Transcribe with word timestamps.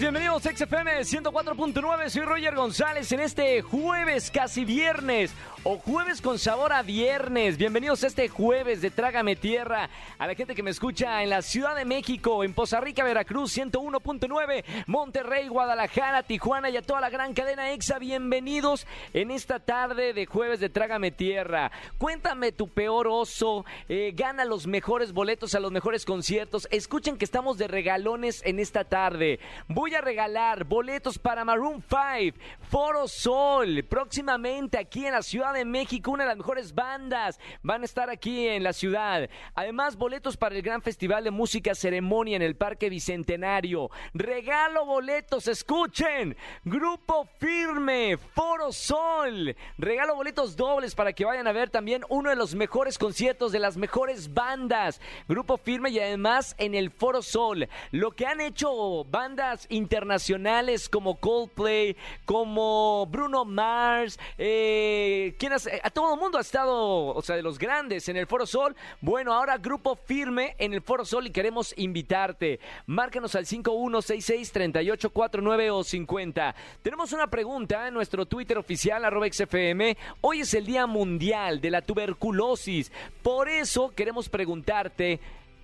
Bienvenidos 0.00 0.46
a 0.46 0.56
XFM 0.56 1.00
104.9, 1.00 2.08
soy 2.08 2.22
Roger 2.22 2.54
González 2.54 3.12
en 3.12 3.20
este 3.20 3.60
jueves, 3.60 4.30
casi 4.30 4.64
viernes, 4.64 5.34
o 5.62 5.76
jueves 5.76 6.22
con 6.22 6.38
sabor 6.38 6.72
a 6.72 6.82
viernes. 6.82 7.58
Bienvenidos 7.58 8.02
a 8.02 8.06
este 8.06 8.28
jueves 8.28 8.80
de 8.80 8.90
Trágame 8.90 9.36
Tierra, 9.36 9.90
a 10.18 10.26
la 10.26 10.34
gente 10.34 10.54
que 10.54 10.62
me 10.62 10.70
escucha 10.70 11.22
en 11.22 11.28
la 11.28 11.42
Ciudad 11.42 11.76
de 11.76 11.84
México, 11.84 12.42
en 12.44 12.54
Poza 12.54 12.80
Rica, 12.80 13.04
Veracruz 13.04 13.58
101.9, 13.58 14.64
Monterrey, 14.86 15.48
Guadalajara, 15.48 16.22
Tijuana 16.22 16.70
y 16.70 16.78
a 16.78 16.82
toda 16.82 17.02
la 17.02 17.10
gran 17.10 17.34
cadena 17.34 17.72
EXA. 17.72 17.98
Bienvenidos 17.98 18.86
en 19.12 19.30
esta 19.30 19.60
tarde 19.60 20.14
de 20.14 20.24
jueves 20.24 20.60
de 20.60 20.70
Trágame 20.70 21.10
Tierra. 21.10 21.70
Cuéntame 21.98 22.52
tu 22.52 22.68
peor 22.68 23.06
oso, 23.06 23.66
eh, 23.90 24.14
gana 24.16 24.46
los 24.46 24.66
mejores 24.66 25.12
boletos 25.12 25.54
a 25.54 25.60
los 25.60 25.72
mejores 25.72 26.06
conciertos. 26.06 26.68
Escuchen 26.70 27.18
que 27.18 27.26
estamos 27.26 27.58
de 27.58 27.68
regalones 27.68 28.40
en 28.46 28.60
esta 28.60 28.84
tarde. 28.84 29.40
Voy 29.68 29.89
a 29.94 30.00
regalar 30.00 30.64
boletos 30.64 31.18
para 31.18 31.44
Maroon 31.44 31.82
5, 31.88 32.38
Foro 32.68 33.08
Sol, 33.08 33.84
próximamente 33.88 34.78
aquí 34.78 35.06
en 35.06 35.12
la 35.12 35.22
Ciudad 35.22 35.52
de 35.54 35.64
México, 35.64 36.10
una 36.10 36.24
de 36.24 36.28
las 36.28 36.36
mejores 36.36 36.74
bandas 36.74 37.40
van 37.62 37.82
a 37.82 37.84
estar 37.84 38.10
aquí 38.10 38.46
en 38.46 38.62
la 38.62 38.72
ciudad. 38.72 39.28
Además, 39.54 39.96
boletos 39.96 40.36
para 40.36 40.54
el 40.54 40.62
gran 40.62 40.82
festival 40.82 41.24
de 41.24 41.30
música 41.30 41.74
ceremonia 41.74 42.36
en 42.36 42.42
el 42.42 42.56
Parque 42.56 42.90
Bicentenario. 42.90 43.90
Regalo 44.14 44.84
boletos, 44.84 45.48
escuchen. 45.48 46.36
Grupo 46.64 47.26
Firme, 47.38 48.16
Foro 48.16 48.72
Sol. 48.72 49.56
Regalo 49.78 50.14
boletos 50.14 50.56
dobles 50.56 50.94
para 50.94 51.12
que 51.12 51.24
vayan 51.24 51.46
a 51.46 51.52
ver 51.52 51.70
también 51.70 52.04
uno 52.08 52.30
de 52.30 52.36
los 52.36 52.54
mejores 52.54 52.98
conciertos 52.98 53.52
de 53.52 53.58
las 53.58 53.76
mejores 53.76 54.32
bandas. 54.32 55.00
Grupo 55.28 55.56
Firme 55.56 55.90
y 55.90 55.98
además 55.98 56.54
en 56.58 56.74
el 56.74 56.90
Foro 56.90 57.22
Sol. 57.22 57.68
Lo 57.90 58.12
que 58.12 58.26
han 58.26 58.40
hecho 58.40 59.04
bandas 59.04 59.66
internacionales 59.80 60.88
como 60.88 61.16
Coldplay, 61.16 61.96
como 62.24 63.06
Bruno 63.06 63.44
Mars, 63.44 64.18
eh, 64.38 65.34
¿quién 65.38 65.52
hace? 65.52 65.80
a 65.82 65.90
todo 65.90 66.14
el 66.14 66.20
mundo 66.20 66.38
ha 66.38 66.42
estado, 66.42 67.06
o 67.06 67.22
sea, 67.22 67.34
de 67.36 67.42
los 67.42 67.58
grandes 67.58 68.08
en 68.08 68.16
el 68.16 68.26
Foro 68.26 68.46
Sol. 68.46 68.74
Bueno, 69.00 69.32
ahora 69.32 69.58
Grupo 69.58 69.96
Firme 69.96 70.54
en 70.58 70.74
el 70.74 70.82
Foro 70.82 71.04
Sol 71.04 71.26
y 71.26 71.30
queremos 71.30 71.74
invitarte. 71.76 72.60
Márcanos 72.86 73.34
al 73.34 73.46
5166-3849 73.46 75.72
o 75.72 75.82
50. 75.84 76.54
Tenemos 76.82 77.12
una 77.12 77.26
pregunta 77.26 77.88
en 77.88 77.94
nuestro 77.94 78.26
Twitter 78.26 78.58
oficial, 78.58 79.04
arroba 79.04 79.26
XFM. 79.30 79.96
Hoy 80.20 80.40
es 80.40 80.52
el 80.54 80.66
Día 80.66 80.86
Mundial 80.86 81.60
de 81.60 81.70
la 81.70 81.82
Tuberculosis. 81.82 82.90
Por 83.22 83.48
eso 83.48 83.92
queremos 83.94 84.28
preguntarte, 84.28 85.20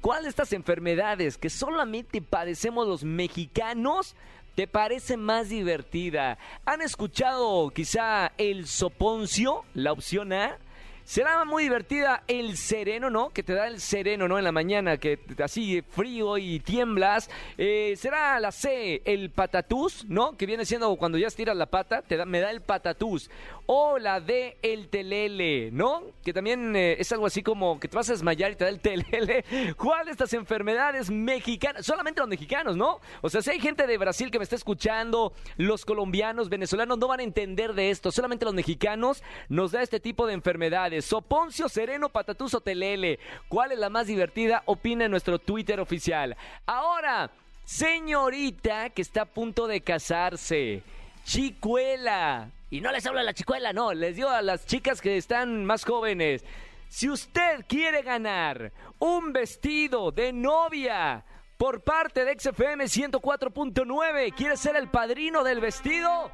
¿cuál 0.07 0.23
de 0.23 0.29
estas 0.29 0.53
enfermedades 0.53 1.37
que 1.37 1.51
solamente 1.51 2.23
padecemos 2.23 2.87
los 2.87 3.03
mexicanos 3.03 4.15
te 4.55 4.69
parece 4.69 5.17
más 5.17 5.49
divertida? 5.49 6.39
¿Han 6.65 6.81
escuchado 6.81 7.71
quizá 7.71 8.31
el 8.39 8.69
soponcio, 8.69 9.65
la 9.75 9.91
opción 9.91 10.33
A? 10.33 10.59
Será 11.07 11.45
muy 11.45 11.63
divertida 11.63 12.25
el 12.27 12.57
sereno, 12.57 13.11
¿no? 13.11 13.31
Que 13.31 13.45
te 13.45 13.55
da 13.55 13.69
el 13.69 13.81
sereno, 13.81 14.27
¿no? 14.27 14.39
En 14.39 14.45
la 14.45 14.51
mañana, 14.51 14.97
que 14.97 15.21
así 15.39 15.81
frío 15.83 16.37
y 16.37 16.59
tiemblas. 16.59 17.31
Eh, 17.57 17.95
será 17.97 18.41
la 18.41 18.51
C, 18.51 19.03
el 19.05 19.31
patatús, 19.31 20.05
¿no? 20.09 20.37
Que 20.37 20.47
viene 20.47 20.65
siendo 20.65 20.97
cuando 20.97 21.17
ya 21.17 21.29
estiras 21.29 21.57
la 21.57 21.67
pata, 21.67 22.03
te 22.03 22.17
da, 22.17 22.25
me 22.25 22.41
da 22.41 22.51
el 22.51 22.61
patatús. 22.61 23.31
O 23.67 23.99
la 23.99 24.21
D, 24.21 24.59
el 24.63 24.89
telele, 24.89 25.71
¿no? 25.71 26.03
Que 26.25 26.33
también 26.33 26.75
eh, 26.75 26.97
es 26.99 27.13
algo 27.13 27.27
así 27.27 27.41
como 27.41 27.79
que 27.79 27.87
te 27.87 27.97
vas 27.97 28.09
a 28.09 28.13
desmayar 28.13 28.51
y 28.51 28.57
te 28.57 28.65
da 28.65 28.71
el 28.71 28.81
telele. 28.81 29.45
¿Cuál 29.77 30.07
de 30.07 30.13
estas 30.13 30.33
enfermedades 30.33 31.09
mexicanas? 31.09 31.87
Solamente 31.87 32.19
los 32.19 32.29
mexicanos, 32.29 32.77
¿no? 32.77 33.01
O 33.23 33.31
sea, 33.31 33.43
si 33.43 33.51
hay 33.51 33.61
gente 33.61 33.87
de 33.87 33.97
Brasil 33.97 34.33
que 34.33 34.39
me 34.39 34.45
está 34.45 34.57
escuchando, 34.57 35.33
los 35.57 35.85
colombianos, 35.85 36.49
venezolanos 36.49 36.99
no 36.99 37.07
van 37.07 37.21
a 37.21 37.23
entender 37.25 37.75
de 37.75 37.91
esto. 37.91 38.11
Solamente 38.11 38.45
los 38.45 38.55
mexicanos 38.55 39.23
nos 39.49 39.71
da 39.71 39.83
este 39.83 40.01
tipo 40.01 40.27
de 40.27 40.35
enfermedades. 40.35 40.96
Soponcio, 41.03 41.69
Sereno, 41.69 42.09
Patatús 42.09 42.55
o 42.55 42.61
Telele. 42.61 43.19
¿Cuál 43.49 43.73
es 43.73 43.79
la 43.79 43.91
más 43.91 44.07
divertida? 44.07 44.63
Opina 44.67 45.05
en 45.05 45.11
nuestro 45.11 45.39
Twitter 45.39 45.81
oficial. 45.81 46.37
Ahora, 46.67 47.31
señorita 47.65 48.91
que 48.91 49.03
está 49.03 49.23
a 49.23 49.27
punto 49.27 49.67
de 49.67 49.81
casarse. 49.81 50.83
Chicuela. 51.25 52.51
Y 52.71 52.81
no 52.81 52.91
les 52.93 53.07
hablo 53.07 53.21
a 53.21 53.23
la 53.23 53.35
chicuela, 53.35 53.73
no, 53.73 53.95
les 53.95 54.17
digo 54.17 54.29
a 54.29 54.43
las 54.43 54.67
chicas 54.67 55.01
que 55.01 55.17
están 55.17 55.65
más 55.65 55.85
jóvenes. 55.85 56.45
Si 56.89 57.09
usted 57.09 57.65
quiere 57.69 58.03
ganar 58.03 58.73
un 58.99 59.33
vestido 59.33 60.11
de 60.11 60.33
novia 60.33 61.25
por 61.57 61.83
parte 61.83 62.25
de 62.25 62.39
XFM 62.39 62.85
104.9, 62.85 64.35
¿quiere 64.35 64.57
ser 64.57 64.77
el 64.77 64.89
padrino 64.89 65.43
del 65.45 65.61
vestido? 65.61 66.31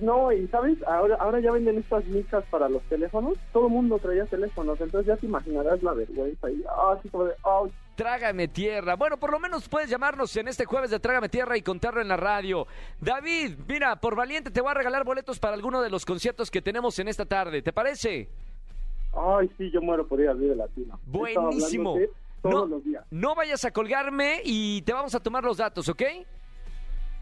No, 0.00 0.30
y 0.32 0.46
sabes, 0.48 0.78
ahora, 0.86 1.16
ahora 1.16 1.40
ya 1.40 1.50
venden 1.50 1.78
estas 1.78 2.04
micas 2.06 2.44
para 2.50 2.68
los 2.68 2.82
teléfonos. 2.84 3.34
Todo 3.52 3.66
el 3.66 3.72
mundo 3.72 3.98
traía 3.98 4.24
teléfonos, 4.26 4.80
entonces 4.80 5.06
ya 5.08 5.16
te 5.16 5.26
imaginarás 5.26 5.82
la 5.82 5.92
vergüenza. 5.92 6.50
Y, 6.50 6.62
ah, 6.68 6.94
así 6.98 7.08
como 7.08 7.24
de, 7.24 7.34
ay, 7.42 7.72
Trágame 7.96 8.46
tierra. 8.46 8.94
Bueno, 8.94 9.16
por 9.16 9.32
lo 9.32 9.40
menos 9.40 9.68
puedes 9.68 9.90
llamarnos 9.90 10.36
en 10.36 10.46
este 10.46 10.64
jueves 10.66 10.90
de 10.90 11.00
Trágame 11.00 11.28
tierra 11.28 11.56
y 11.56 11.62
contarlo 11.62 12.00
en 12.00 12.06
la 12.08 12.16
radio. 12.16 12.66
David, 13.00 13.56
mira, 13.66 13.96
por 13.96 14.14
valiente 14.14 14.52
te 14.52 14.60
voy 14.60 14.70
a 14.70 14.74
regalar 14.74 15.02
boletos 15.04 15.40
para 15.40 15.54
alguno 15.54 15.82
de 15.82 15.90
los 15.90 16.06
conciertos 16.06 16.48
que 16.48 16.62
tenemos 16.62 16.96
en 17.00 17.08
esta 17.08 17.24
tarde. 17.26 17.60
¿Te 17.60 17.72
parece? 17.72 18.28
ay, 19.14 19.50
sí, 19.58 19.68
yo 19.72 19.80
muero 19.82 20.06
por 20.06 20.20
ir 20.20 20.28
al 20.28 20.36
Vive 20.38 20.54
Latino. 20.54 21.00
Buenísimo. 21.06 21.96
Todos 22.40 22.54
No, 22.54 22.66
los 22.76 22.84
días. 22.84 23.04
no 23.10 23.34
vayas 23.34 23.64
a 23.64 23.72
colgarme 23.72 24.42
y 24.44 24.82
te 24.82 24.92
vamos 24.92 25.12
a 25.16 25.20
tomar 25.20 25.42
los 25.42 25.56
datos, 25.56 25.88
¿ok? 25.88 26.02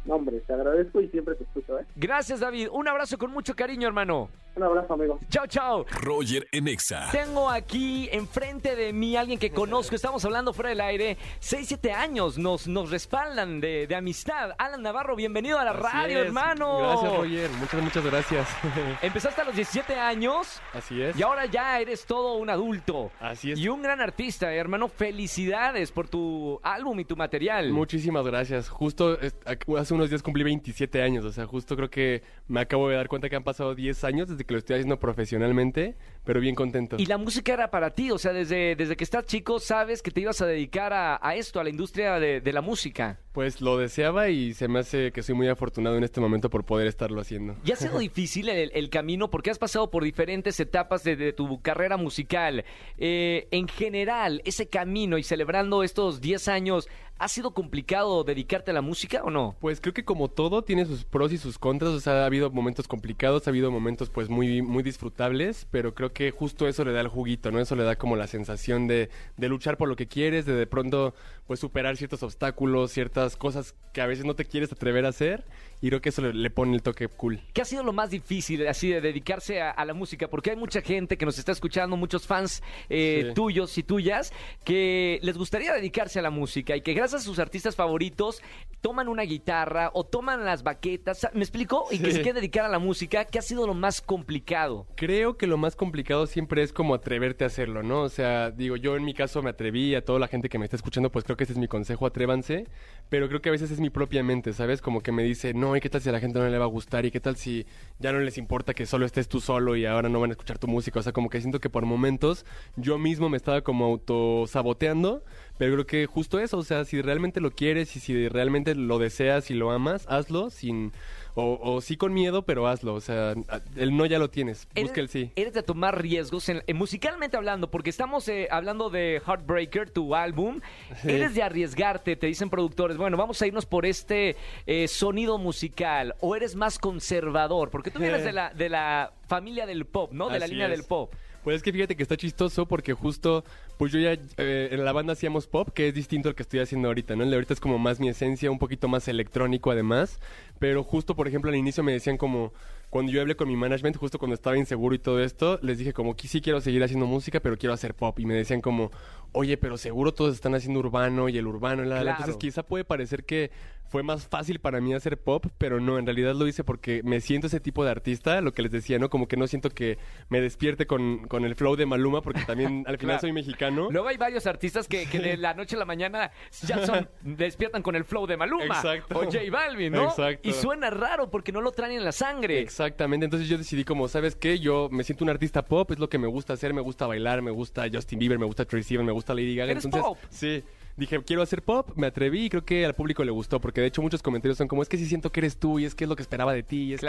No, 0.07 0.15
hombre, 0.15 0.41
te 0.47 0.53
agradezco 0.53 1.01
y 1.01 1.09
siempre 1.09 1.35
te 1.35 1.45
escucho, 1.45 1.79
¿eh? 1.79 1.85
Gracias, 1.97 2.41
David. 2.41 2.69
Un 2.71 2.87
abrazo 2.89 3.19
con 3.19 3.31
mucho 3.33 3.55
cariño, 3.57 3.89
hermano. 3.89 4.29
Un 4.55 4.63
abrazo, 4.63 4.95
amigo. 4.95 5.19
Chao, 5.29 5.47
chao. 5.47 5.85
Roger 6.01 6.47
en 6.51 6.67
Exa. 6.69 7.09
Tengo 7.13 7.51
aquí 7.51 8.09
enfrente 8.11 8.75
de 8.75 8.91
mí 8.95 9.15
alguien 9.15 9.39
que 9.39 9.51
conozco, 9.51 9.95
estamos 9.95 10.25
hablando 10.25 10.55
fuera 10.55 10.71
del 10.71 10.81
aire, 10.81 11.19
6, 11.41 11.69
7 11.69 11.93
años 11.93 12.39
nos, 12.39 12.67
nos 12.67 12.91
respaldan 12.91 13.61
de, 13.61 13.87
de 13.87 13.95
amistad. 13.95 14.53
Alan 14.57 14.81
Navarro, 14.81 15.15
bienvenido 15.15 15.59
a 15.59 15.65
la 15.65 15.73
Así 15.73 15.83
radio, 15.83 16.21
es. 16.21 16.27
hermano. 16.27 16.79
Gracias, 16.79 17.17
Roger. 17.17 17.51
Muchas, 17.51 17.83
muchas 17.83 18.05
gracias. 18.07 18.49
Empezaste 19.03 19.41
a 19.43 19.45
los 19.45 19.55
17 19.57 19.95
años 19.97 20.63
Así 20.73 21.03
es. 21.03 21.19
y 21.19 21.23
ahora 21.23 21.45
ya 21.45 21.79
eres 21.79 22.07
todo 22.07 22.37
un 22.37 22.49
adulto. 22.49 23.11
Así 23.21 23.53
es. 23.53 23.59
Y 23.59 23.69
un 23.69 23.83
gran 23.83 24.01
artista, 24.01 24.55
hermano. 24.55 24.89
Felicidades 24.89 25.93
por 25.93 26.09
tu 26.09 26.61
álbum 26.63 26.99
y 27.01 27.05
tu 27.05 27.15
material. 27.17 27.73
Muchísimas 27.73 28.25
gracias. 28.27 28.71
Justo 28.71 29.19
ac- 29.19 29.79
hace 29.79 29.93
unos 29.97 30.11
días 30.11 30.23
cumplí 30.23 30.45
27 30.45 31.03
años, 31.03 31.25
o 31.25 31.33
sea, 31.33 31.47
justo 31.47 31.75
creo 31.77 31.91
que 31.91 32.23
me 32.49 32.61
acabo 32.61 32.89
de 32.89 32.97
dar 32.97 33.09
cuenta 33.09 33.29
que 33.29 33.37
han 33.37 33.45
pasado 33.45 33.75
10 33.75 34.05
años 34.05 34.29
desde 34.29 34.45
que 34.45 34.55
lo 34.55 34.59
estoy 34.59 34.77
haciendo 34.77 34.99
profesionalmente, 34.99 35.97
pero 36.27 36.41
bien 36.41 36.55
contento. 36.55 36.97
Y 36.99 37.07
la 37.07 37.17
música 37.17 37.55
era 37.55 37.71
para 37.71 37.91
ti, 37.91 38.11
o 38.11 38.19
sea, 38.19 38.33
desde, 38.33 38.75
desde 38.75 38.97
que 38.97 39.05
estás 39.05 39.25
chico 39.25 39.61
sabes 39.61 40.03
que 40.03 40.11
te 40.11 40.21
ibas 40.21 40.43
a 40.43 40.47
dedicar 40.47 40.93
a, 40.93 41.19
a 41.23 41.37
esto, 41.37 41.61
a 41.61 41.65
la 41.65 41.71
industria 41.71 42.19
de, 42.19 42.41
de 42.41 42.53
la 42.53 42.61
música. 42.61 43.21
Pues 43.33 43.61
lo 43.61 43.79
deseaba 43.79 44.29
y 44.29 44.55
se 44.55 44.67
me 44.67 44.81
hace 44.81 45.13
que 45.13 45.23
soy 45.23 45.35
muy 45.35 45.49
afortunado 45.49 45.97
en 45.97 46.05
este 46.05 46.21
momento 46.21 46.51
por 46.51 46.65
poder 46.65 46.89
estarlo 46.89 47.21
haciendo. 47.21 47.57
¿Y 47.65 47.73
ha 47.73 47.77
sido 47.77 47.99
difícil 48.01 48.49
el, 48.49 48.71
el 48.75 48.91
camino 48.91 49.31
porque 49.31 49.51
has 49.51 49.59
pasado 49.59 49.91
por 49.91 50.03
diferentes 50.03 50.59
etapas 50.59 51.05
de, 51.05 51.17
de 51.17 51.33
tu 51.33 51.61
carrera 51.61 51.97
musical? 51.97 52.65
Eh, 52.99 53.47
en 53.53 53.69
general, 53.69 54.43
ese 54.45 54.69
camino 54.69 55.19
y 55.19 55.23
celebrando 55.23 55.85
estos 55.85 56.21
10 56.21 56.49
años, 56.49 56.89
¿ha 57.19 57.29
sido 57.29 57.53
complicado 57.53 58.25
dedicarte 58.25 58.71
a 58.71 58.75
la 58.75 58.83
música 58.83 59.23
o 59.23 59.31
no? 59.31 59.57
Pues 59.61 59.81
creo 59.81 59.95
que 59.95 60.05
como 60.05 60.29
todo 60.29 60.63
tiene 60.63 60.85
sus 60.85 61.05
pros 61.05 61.33
y 61.33 61.39
sus 61.39 61.59
contras, 61.59 61.91
o 61.93 62.01
sea, 62.01 62.23
ha 62.23 62.27
habido 62.27 62.51
momentos 62.51 62.89
complicados, 62.89 63.47
ha 63.47 63.51
habido 63.51 63.71
momentos 63.71 64.11
pues 64.11 64.29
muy 64.29 64.63
muy 64.63 64.83
disfrutables, 64.83 65.67
pero 65.71 65.95
creo 65.95 66.13
que 66.17 66.31
justo 66.31 66.67
eso 66.67 66.83
le 66.83 66.93
da 66.93 67.03
el 67.03 67.09
juguito, 67.09 67.51
¿no? 67.51 67.61
Eso 67.61 67.77
le 67.77 67.83
da 67.85 67.97
como 67.97 68.17
la 68.17 68.27
sensación 68.27 68.87
de, 68.87 69.11
de 69.37 69.49
luchar 69.51 69.77
por 69.77 69.87
lo 69.87 69.97
que 69.97 70.07
quieres, 70.07 70.47
de 70.47 70.55
de 70.55 70.67
pronto 70.67 71.15
pues 71.47 71.61
superar 71.61 71.97
ciertos 71.97 72.23
obstáculos, 72.23 72.91
ciertas 72.93 73.37
cosas 73.37 73.75
que 73.93 74.01
a 74.01 74.07
veces 74.07 74.25
no 74.25 74.35
te 74.35 74.45
quieres 74.45 74.73
atrever 74.73 75.07
a 75.07 75.11
hacer 75.11 75.45
y 75.81 75.89
creo 75.89 76.01
que 76.01 76.09
eso 76.09 76.23
le, 76.23 76.35
le 76.35 76.51
pone 76.51 76.75
el 76.75 76.83
toque 76.83 77.09
cool. 77.09 77.41
¿Qué 77.53 77.63
ha 77.63 77.65
sido 77.65 77.83
lo 77.83 77.93
más 77.93 78.11
difícil 78.11 78.67
así 78.67 78.89
de 78.91 79.01
dedicarse 79.01 79.61
a, 79.63 79.71
a 79.71 79.85
la 79.85 79.95
música? 79.95 80.29
Porque 80.29 80.51
hay 80.51 80.57
mucha 80.57 80.81
gente 80.83 81.17
que 81.17 81.25
nos 81.27 81.39
está 81.39 81.53
escuchando, 81.53 81.97
muchos 81.97 82.27
fans 82.27 82.63
eh, 82.89 83.27
Sí. 83.29 83.35
tuyos 83.35 83.79
y 83.79 83.83
tuyas, 83.83 84.33
que 84.65 85.19
les 85.23 85.37
gustaría 85.39 85.73
dedicarse 85.73 86.19
a 86.19 86.23
la 86.23 86.31
música 86.31 86.77
y 86.77 86.81
que 86.83 86.95
gracias 86.95 87.23
a 87.23 87.25
sus 87.25 87.39
artistas 87.39 87.77
favoritos 87.77 88.43
toman 88.81 89.09
una 89.09 89.23
guitarra 89.23 89.91
o 89.95 90.05
toman 90.05 90.45
las 90.45 90.63
baquetas, 90.63 91.27
¿me 91.35 91.41
explico? 91.41 91.87
Y 91.91 91.99
que 91.99 92.11
se 92.13 92.17
quieren 92.23 92.37
dedicar 92.37 92.65
a 92.65 92.69
la 92.69 92.79
música. 92.79 93.25
¿Qué 93.25 93.39
ha 93.39 93.43
sido 93.43 93.67
lo 93.67 93.75
más 93.75 94.01
complicado? 94.01 94.87
Creo 94.97 95.37
que 95.37 95.47
lo 95.47 95.57
más 95.57 95.77
complicado 95.77 96.27
siempre 96.27 96.63
es 96.63 96.73
como 96.73 96.95
atreverte 96.95 97.45
a 97.45 97.49
hacerlo, 97.49 97.83
¿no? 97.83 98.03
O 98.03 98.09
sea, 98.09 98.51
digo, 98.51 98.77
yo 98.77 98.97
en 98.97 99.05
mi 99.05 99.15
caso 99.15 99.43
me 99.43 99.51
atreví, 99.51 99.95
a 99.95 100.05
toda 100.05 100.19
la 100.19 100.29
gente 100.29 100.49
que 100.49 100.59
me 100.59 100.65
está 100.65 100.77
escuchando, 100.77 101.11
pues 101.11 101.25
creo 101.25 101.36
que 101.37 101.45
ese 101.45 101.53
es 101.53 101.59
mi 101.59 101.69
consejo, 101.69 102.07
atrévanse, 102.07 102.67
pero 103.09 103.29
creo 103.29 103.41
que 103.41 103.49
a 103.49 103.53
veces 103.53 103.71
es 103.71 103.81
mi 103.81 103.91
propia 103.91 104.23
mente, 104.23 104.53
¿sabes? 104.53 104.83
Como 104.83 105.01
que 105.01 105.13
me 105.13 105.23
dice, 105.23 105.55
no, 105.55 105.77
¿y 105.77 105.81
qué 105.81 105.89
tal 105.89 106.01
si 106.01 106.09
a 106.09 106.13
la 106.13 106.21
gente 106.21 106.39
no 106.39 106.49
le 106.49 106.59
va 106.59 106.65
a 106.65 106.69
gustar? 106.69 107.07
¿Y 107.07 107.11
qué 107.11 107.21
tal 107.21 107.37
si 107.37 107.67
ya 107.99 108.13
no 108.13 108.19
les 108.19 108.39
importa 108.39 108.75
que 108.75 108.87
solo 108.87 109.07
estés 109.07 109.29
tú 109.29 109.41
solo 109.41 109.77
y 109.77 109.87
ahora 109.87 110.09
no 110.09 110.21
van 110.21 110.31
a 110.31 110.33
escuchar 110.33 110.59
tu 110.59 110.67
música? 110.67 110.99
O 110.99 111.03
sea, 111.03 111.13
como 111.13 111.31
que 111.31 111.41
siento 111.41 111.61
que 111.61 111.71
por 111.71 111.87
momentos 111.87 112.45
yo 112.77 112.99
mismo 112.99 113.29
me 113.29 113.37
estaba 113.37 113.61
como 113.61 113.85
autosaboteando, 113.85 115.23
pero 115.59 115.75
creo 115.75 115.87
que 115.87 116.07
justo 116.07 116.41
eso, 116.41 116.59
o 116.59 116.65
sea, 116.65 116.85
si 116.85 117.01
realmente 117.01 117.41
lo 117.41 117.51
quieres 117.53 117.95
y 117.97 118.01
si 118.01 118.29
realmente 118.29 118.75
lo 118.75 118.99
deseas 118.99 119.51
y 119.51 119.55
lo 119.55 119.71
amas, 119.71 120.07
hazlo 120.09 120.51
sin... 120.51 120.93
O, 121.39 121.59
o 121.63 121.81
sí 121.83 121.97
con 121.99 122.15
miedo, 122.15 122.43
pero 122.47 122.67
hazlo. 122.67 122.95
O 122.95 123.01
sea, 123.01 123.35
el 123.77 123.95
no 123.97 124.07
ya 124.07 124.19
lo 124.19 124.31
tienes. 124.31 124.67
Busca 124.75 125.01
el 125.03 125.09
sí. 125.11 125.31
Eres 125.37 125.53
de 125.53 125.63
tomar 125.63 126.01
riesgos, 126.01 126.49
en- 126.49 126.63
musicalmente 126.75 127.37
hablando, 127.37 127.71
porque 127.71 127.91
estamos 127.91 128.27
eh, 128.29 128.49
hablando 128.51 128.89
de 128.89 129.21
Heartbreaker, 129.25 129.91
tu 129.91 130.15
álbum. 130.15 130.61
Sí. 131.03 131.11
Eres 131.11 131.35
de 131.35 131.43
arriesgarte, 131.43 132.17
te 132.17 132.27
dicen 132.27 132.49
productores, 132.49 132.97
bueno, 132.97 133.17
vamos 133.19 133.41
a 133.43 133.47
irnos 133.47 133.67
por 133.67 133.85
este 133.85 134.35
eh, 134.67 134.89
sonido 134.89 135.37
musical. 135.37 136.15
O 136.21 136.35
eres 136.35 136.57
más 136.57 136.79
conservador, 136.79 137.71
porque 137.71 137.91
tú 137.91 137.99
vienes 137.99 138.25
de 138.25 138.33
la, 138.33 138.51
de 138.55 138.69
la 138.71 139.13
familia 139.29 139.67
del 139.67 139.85
pop, 139.85 140.13
¿no? 140.13 140.31
De 140.31 140.39
la 140.39 140.47
línea 140.47 140.67
es. 140.67 140.71
del 140.73 140.85
pop. 140.85 141.13
Pues 141.47 141.59
es 141.59 141.63
que 141.63 141.73
fíjate 141.73 141.95
que 141.95 142.03
está 142.03 142.17
chistoso 142.17 142.67
porque 142.67 142.93
justo, 142.93 143.45
pues 143.79 143.93
yo 143.93 144.01
ya 144.01 144.15
eh, 144.37 144.69
en 144.73 144.85
la 144.85 144.91
banda 144.91 145.13
hacíamos 145.13 145.47
pop, 145.47 145.69
que 145.73 145.87
es 145.87 145.95
distinto 145.95 146.29
al 146.29 146.35
que 146.35 146.43
estoy 146.43 146.59
haciendo 146.59 146.89
ahorita, 146.89 147.15
¿no? 147.15 147.23
El 147.23 147.31
de 147.31 147.37
ahorita 147.37 147.55
es 147.55 147.61
como 147.61 147.79
más 147.79 148.01
mi 148.01 148.09
esencia, 148.09 148.51
un 148.51 148.59
poquito 148.59 148.89
más 148.89 149.07
electrónico 149.07 149.71
además, 149.71 150.19
pero 150.59 150.83
justo, 150.83 151.15
por 151.15 151.29
ejemplo, 151.29 151.49
al 151.49 151.57
inicio 151.57 151.85
me 151.85 151.93
decían 151.93 152.17
como, 152.17 152.53
cuando 152.91 153.13
yo 153.13 153.21
hablé 153.21 153.37
con 153.37 153.47
mi 153.47 153.55
management, 153.55 153.97
justo 153.97 154.19
cuando 154.19 154.35
estaba 154.35 154.59
inseguro 154.59 154.97
y 154.97 154.99
todo 154.99 155.23
esto, 155.23 155.61
les 155.63 155.79
dije 155.79 155.93
como 155.93 156.17
que 156.17 156.27
sí 156.27 156.41
quiero 156.41 156.61
seguir 156.61 156.83
haciendo 156.83 157.07
música, 157.07 157.39
pero 157.39 157.57
quiero 157.57 157.75
hacer 157.75 157.95
pop. 157.95 158.19
Y 158.19 158.27
me 158.27 158.35
decían 158.35 158.61
como, 158.61 158.91
oye, 159.31 159.57
pero 159.57 159.79
seguro 159.79 160.13
todos 160.13 160.35
están 160.35 160.57
haciendo 160.57 160.81
urbano 160.81 161.29
y 161.29 161.39
el 161.39 161.47
urbano, 161.47 161.85
la, 161.85 161.97
la". 161.97 162.03
Claro. 162.03 162.17
entonces 162.19 162.37
quizá 162.39 162.65
puede 162.65 162.83
parecer 162.83 163.23
que 163.23 163.53
fue 163.89 164.03
más 164.03 164.27
fácil 164.29 164.59
para 164.61 164.81
mí 164.81 164.95
hacer 164.95 165.19
pop, 165.19 165.47
pero 165.59 165.81
no, 165.81 165.99
en 165.99 166.07
realidad 166.07 166.35
lo 166.35 166.47
hice 166.47 166.65
porque 166.65 167.03
me 167.05 167.21
siento 167.21 167.47
ese 167.47 167.61
tipo 167.61 167.85
de 167.85 167.91
artista, 167.91 168.41
lo 168.41 168.53
que 168.53 168.63
les 168.63 168.71
decía, 168.73 168.99
¿no? 168.99 169.09
Como 169.11 169.29
que 169.29 169.37
no 169.37 169.47
siento 169.47 169.71
que 169.71 169.99
me 170.29 170.41
despierte 170.41 170.87
con, 170.87 171.27
con 171.29 171.45
el 171.45 171.55
flow 171.55 171.77
de 171.77 171.87
Maluma, 171.87 172.23
porque 172.23 172.43
también 172.45 172.85
al 172.87 172.99
final 172.99 173.07
Claro. 173.17 173.21
soy 173.21 173.33
mexicano. 173.33 173.89
Luego 173.91 174.09
hay 174.09 174.17
varios 174.17 174.47
artistas 174.47 174.89
que, 174.89 175.07
que 175.07 175.19
de 175.21 175.37
la 175.37 175.55
noche 175.55 175.77
a 175.77 175.79
la 175.79 175.85
mañana 175.85 176.31
ya 176.67 176.85
son, 176.85 177.09
despiertan 177.23 177.83
con 177.83 177.95
el 177.97 178.05
flow 178.05 178.27
de 178.27 178.37
Maluma 178.37 178.65
Exacto. 178.65 179.19
o 179.19 179.25
J 179.25 179.39
Balvin, 179.51 179.93
¿no? 179.93 180.05
Exacto. 180.05 180.49
Y 180.49 180.53
suena 180.53 180.91
raro 180.91 181.31
porque 181.31 181.53
no 181.53 181.61
lo 181.61 181.73
traen 181.73 181.93
en 181.93 182.05
la 182.05 182.13
sangre. 182.13 182.61
Exactamente, 182.61 183.25
entonces 183.25 183.49
yo 183.49 183.57
decidí 183.59 183.85
como, 183.85 184.09
¿sabes 184.09 184.35
qué? 184.37 184.59
Yo 184.59 184.89
me 184.91 185.05
siento 185.05 185.25
un 185.25 185.31
artista 185.31 185.65
pop, 185.65 185.91
es 185.93 185.99
lo 185.99 186.09
que 186.09 186.19
me 186.19 186.27
gusta 186.27 186.53
hacer, 186.55 186.75
me 186.75 186.81
gusta 186.81 187.07
bailar, 187.07 187.43
me 187.43 187.51
gusta 187.51 187.85
Justin 187.93 188.19
Bieber, 188.19 188.39
me 188.39 188.47
gusta 188.47 188.65
Tracy 188.65 188.85
Sivan, 188.85 189.07
me 189.07 189.13
gusta 189.13 189.35
Lady 189.35 189.55
Gaga. 189.57 189.73
¿Eres 189.73 189.85
entonces, 189.85 190.09
pop? 190.09 190.19
sí. 190.31 190.63
Dije, 190.97 191.23
quiero 191.23 191.43
hacer 191.43 191.63
pop, 191.63 191.91
me 191.95 192.07
atreví 192.07 192.47
y 192.47 192.49
creo 192.49 192.65
que 192.65 192.87
al 192.87 192.95
público 192.95 193.23
le 193.23 193.31
gustó, 193.31 193.61
porque 193.61 193.83
de 193.83 193.89
hecho 193.89 194.01
muchos 194.01 194.23
comentarios 194.23 194.57
son 194.57 194.67
como, 194.67 194.83
es 194.83 194.89
que 194.89 194.97
sí 194.97 195.07
siento 195.07 195.31
que 195.31 195.41
eres 195.41 195.59
tú 195.59 195.79
y 195.79 195.85
es 195.85 195.95
que 195.95 196.05
es 196.05 196.09
lo 196.09 196.17
que 196.17 196.23
esperaba 196.23 196.53
de 196.55 196.63
ti. 196.63 196.95
Es 196.95 197.01
que-". 197.01 197.07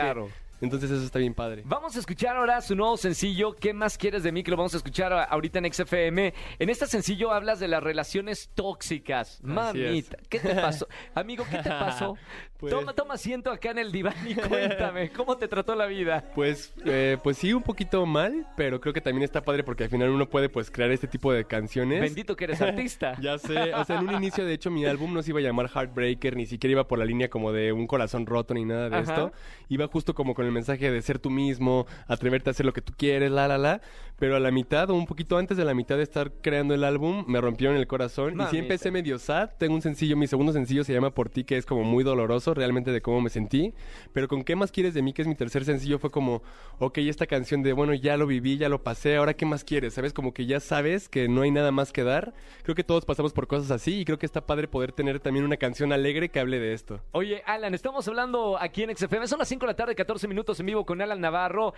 Entonces 0.62 0.90
eso 0.92 1.04
está 1.04 1.20
bien 1.20 1.34
padre. 1.34 1.64
Vamos 1.66 1.96
a 1.96 2.00
escuchar 2.00 2.36
ahora 2.36 2.62
su 2.62 2.76
nuevo 2.76 2.98
sencillo, 2.98 3.56
¿Qué 3.56 3.74
más 3.74 3.98
quieres 3.98 4.24
de 4.24 4.32
mí? 4.32 4.44
Que 4.44 4.52
lo 4.52 4.58
vamos 4.58 4.74
a 4.74 4.78
escuchar 4.78 5.14
ahorita 5.14 5.60
en 5.60 5.72
XFM. 5.74 6.34
En 6.60 6.70
este 6.70 6.88
sencillo 6.88 7.32
hablas 7.32 7.60
de 7.60 7.68
las 7.68 7.84
relaciones 7.84 8.50
tóxicas. 8.56 9.40
Mamita, 9.44 10.18
¿qué 10.30 10.40
te 10.40 10.56
pasó? 10.56 10.88
Amigo, 11.16 11.46
¿qué 11.50 11.58
te 11.58 11.70
pasó? 11.70 12.16
Pues- 12.58 12.74
Toma, 12.74 12.94
toma 12.94 13.14
asiento 13.14 13.52
acá 13.52 13.70
en 13.70 13.78
el 13.78 13.92
diván 13.92 14.16
y 14.28 14.34
cuéntame, 14.34 15.12
¿cómo 15.12 15.38
te 15.38 15.48
trató 15.48 15.76
la 15.76 15.86
vida? 15.86 16.24
Pues, 16.34 16.74
eh, 16.86 17.16
pues 17.22 17.38
sí, 17.38 17.54
un 17.54 17.62
poquito 17.62 18.04
mal, 18.08 18.48
pero 18.58 18.82
creo 18.82 18.94
que 18.96 19.00
también 19.02 19.22
está 19.24 19.44
padre 19.44 19.64
porque 19.64 19.84
al 19.84 19.92
final 19.92 20.10
uno 20.10 20.28
puede 20.28 20.50
pues 20.50 20.72
crear 20.72 20.90
este 20.90 21.08
tipo 21.08 21.32
de 21.32 21.46
canciones. 21.46 22.02
Bendito 22.02 22.36
que 22.36 22.46
eres 22.46 22.60
artista. 22.64 23.16
Ya 23.22 23.38
sé, 23.38 23.76
o 23.76 23.86
sea, 23.86 24.00
en 24.00 24.10
un 24.10 24.16
inicio 24.16 24.44
de 24.44 24.56
hecho 24.56 24.72
mi 24.72 24.88
álbum 24.88 25.14
no 25.14 25.22
se 25.22 25.30
iba 25.30 25.40
a 25.40 25.44
llamar 25.44 25.70
Heartbreaker, 25.70 26.36
ni 26.36 26.48
siquiera 26.48 26.72
iba 26.72 26.88
por 26.88 26.98
la 26.98 27.06
línea 27.06 27.30
como 27.30 27.52
de 27.52 27.72
un 27.72 27.86
corazón 27.86 28.26
roto 28.26 28.56
ni 28.56 28.66
nada 28.66 28.90
de 28.90 28.98
Ajá. 28.98 29.14
esto. 29.14 29.32
Iba 29.70 29.86
justo 29.88 30.16
como 30.16 30.34
con 30.34 30.47
el 30.48 30.54
mensaje 30.54 30.92
de 30.92 31.02
ser 31.02 31.20
tú 31.20 31.30
mismo, 31.30 31.86
atreverte 32.08 32.50
a 32.50 32.52
hacer 32.52 32.66
lo 32.66 32.74
que 32.74 32.82
tú 32.82 32.94
quieres, 32.98 33.32
la, 33.32 33.48
la, 33.48 33.58
la. 33.58 33.82
Pero 34.18 34.36
a 34.36 34.40
la 34.40 34.50
mitad 34.50 34.90
o 34.90 34.96
un 34.96 35.06
poquito 35.06 35.38
antes 35.38 35.58
de 35.58 35.66
la 35.66 35.76
mitad 35.76 35.98
de 35.98 36.04
estar 36.04 36.32
creando 36.42 36.74
el 36.74 36.84
álbum, 36.84 37.24
me 37.28 37.40
rompieron 37.40 37.78
el 37.78 37.86
corazón. 37.86 38.42
Y 38.42 38.46
sí 38.46 38.58
empecé 38.58 38.90
medio 38.90 39.20
sad. 39.20 39.52
Tengo 39.60 39.76
un 39.76 39.82
sencillo, 39.84 40.18
mi 40.18 40.26
segundo 40.26 40.52
sencillo 40.52 40.84
se 40.84 40.94
llama 40.94 41.12
Por 41.12 41.30
ti, 41.30 41.44
que 41.44 41.58
es 41.58 41.66
como 41.66 41.84
muy 41.84 42.04
doloroso 42.04 42.54
realmente 42.54 42.92
de 42.92 43.02
cómo 43.02 43.22
me 43.22 43.30
sentí. 43.30 43.74
Pero 44.14 44.28
con 44.28 44.44
¿Qué 44.48 44.56
más 44.56 44.72
quieres 44.72 44.94
de 44.94 45.02
mí? 45.02 45.12
Que 45.12 45.24
es 45.24 45.28
mi 45.28 45.36
tercer 45.36 45.66
sencillo, 45.66 46.00
fue 46.00 46.10
como, 46.10 46.42
ok, 46.80 47.00
esta 47.00 47.28
canción 47.28 47.64
de, 47.64 47.74
bueno, 47.74 47.94
ya 47.94 48.16
lo 48.16 48.28
viví, 48.28 48.58
ya 48.58 48.70
lo 48.70 48.82
pasé, 48.82 49.18
ahora 49.18 49.34
¿qué 49.34 49.46
más 49.46 49.66
quieres? 49.66 49.94
¿Sabes? 49.94 50.14
Como 50.14 50.34
que 50.34 50.46
ya 50.46 50.62
sabes 50.62 51.10
que 51.10 51.28
no 51.28 51.42
hay 51.42 51.52
nada 51.52 51.72
más 51.72 51.92
que 51.92 52.06
dar. 52.06 52.34
Creo 52.64 52.76
que 52.76 52.86
todos 52.86 53.04
pasamos 53.04 53.34
por 53.34 53.46
cosas 53.48 53.72
así 53.72 54.00
y 54.00 54.06
creo 54.06 54.18
que 54.18 54.26
está 54.26 54.46
padre 54.46 54.70
poder 54.70 54.94
tener 54.94 55.20
también 55.20 55.44
una 55.44 55.58
canción 55.58 55.92
alegre 55.92 56.30
que 56.30 56.40
hable 56.40 56.60
de 56.60 56.72
esto. 56.72 57.02
Oye, 57.12 57.44
Alan, 57.46 57.74
estamos 57.74 58.08
hablando 58.08 58.58
aquí 58.58 58.84
en 58.84 58.96
XFM. 58.96 59.28
Son 59.28 59.40
las 59.40 59.50
5 59.50 59.66
de 59.66 59.72
la 59.74 59.76
tarde, 59.76 59.96
14 59.96 60.30
minutos 60.30 60.58
en 60.62 60.66
vivo 60.68 60.86
con 60.86 61.02
Alan 61.02 61.20
Navarro. 61.20 61.74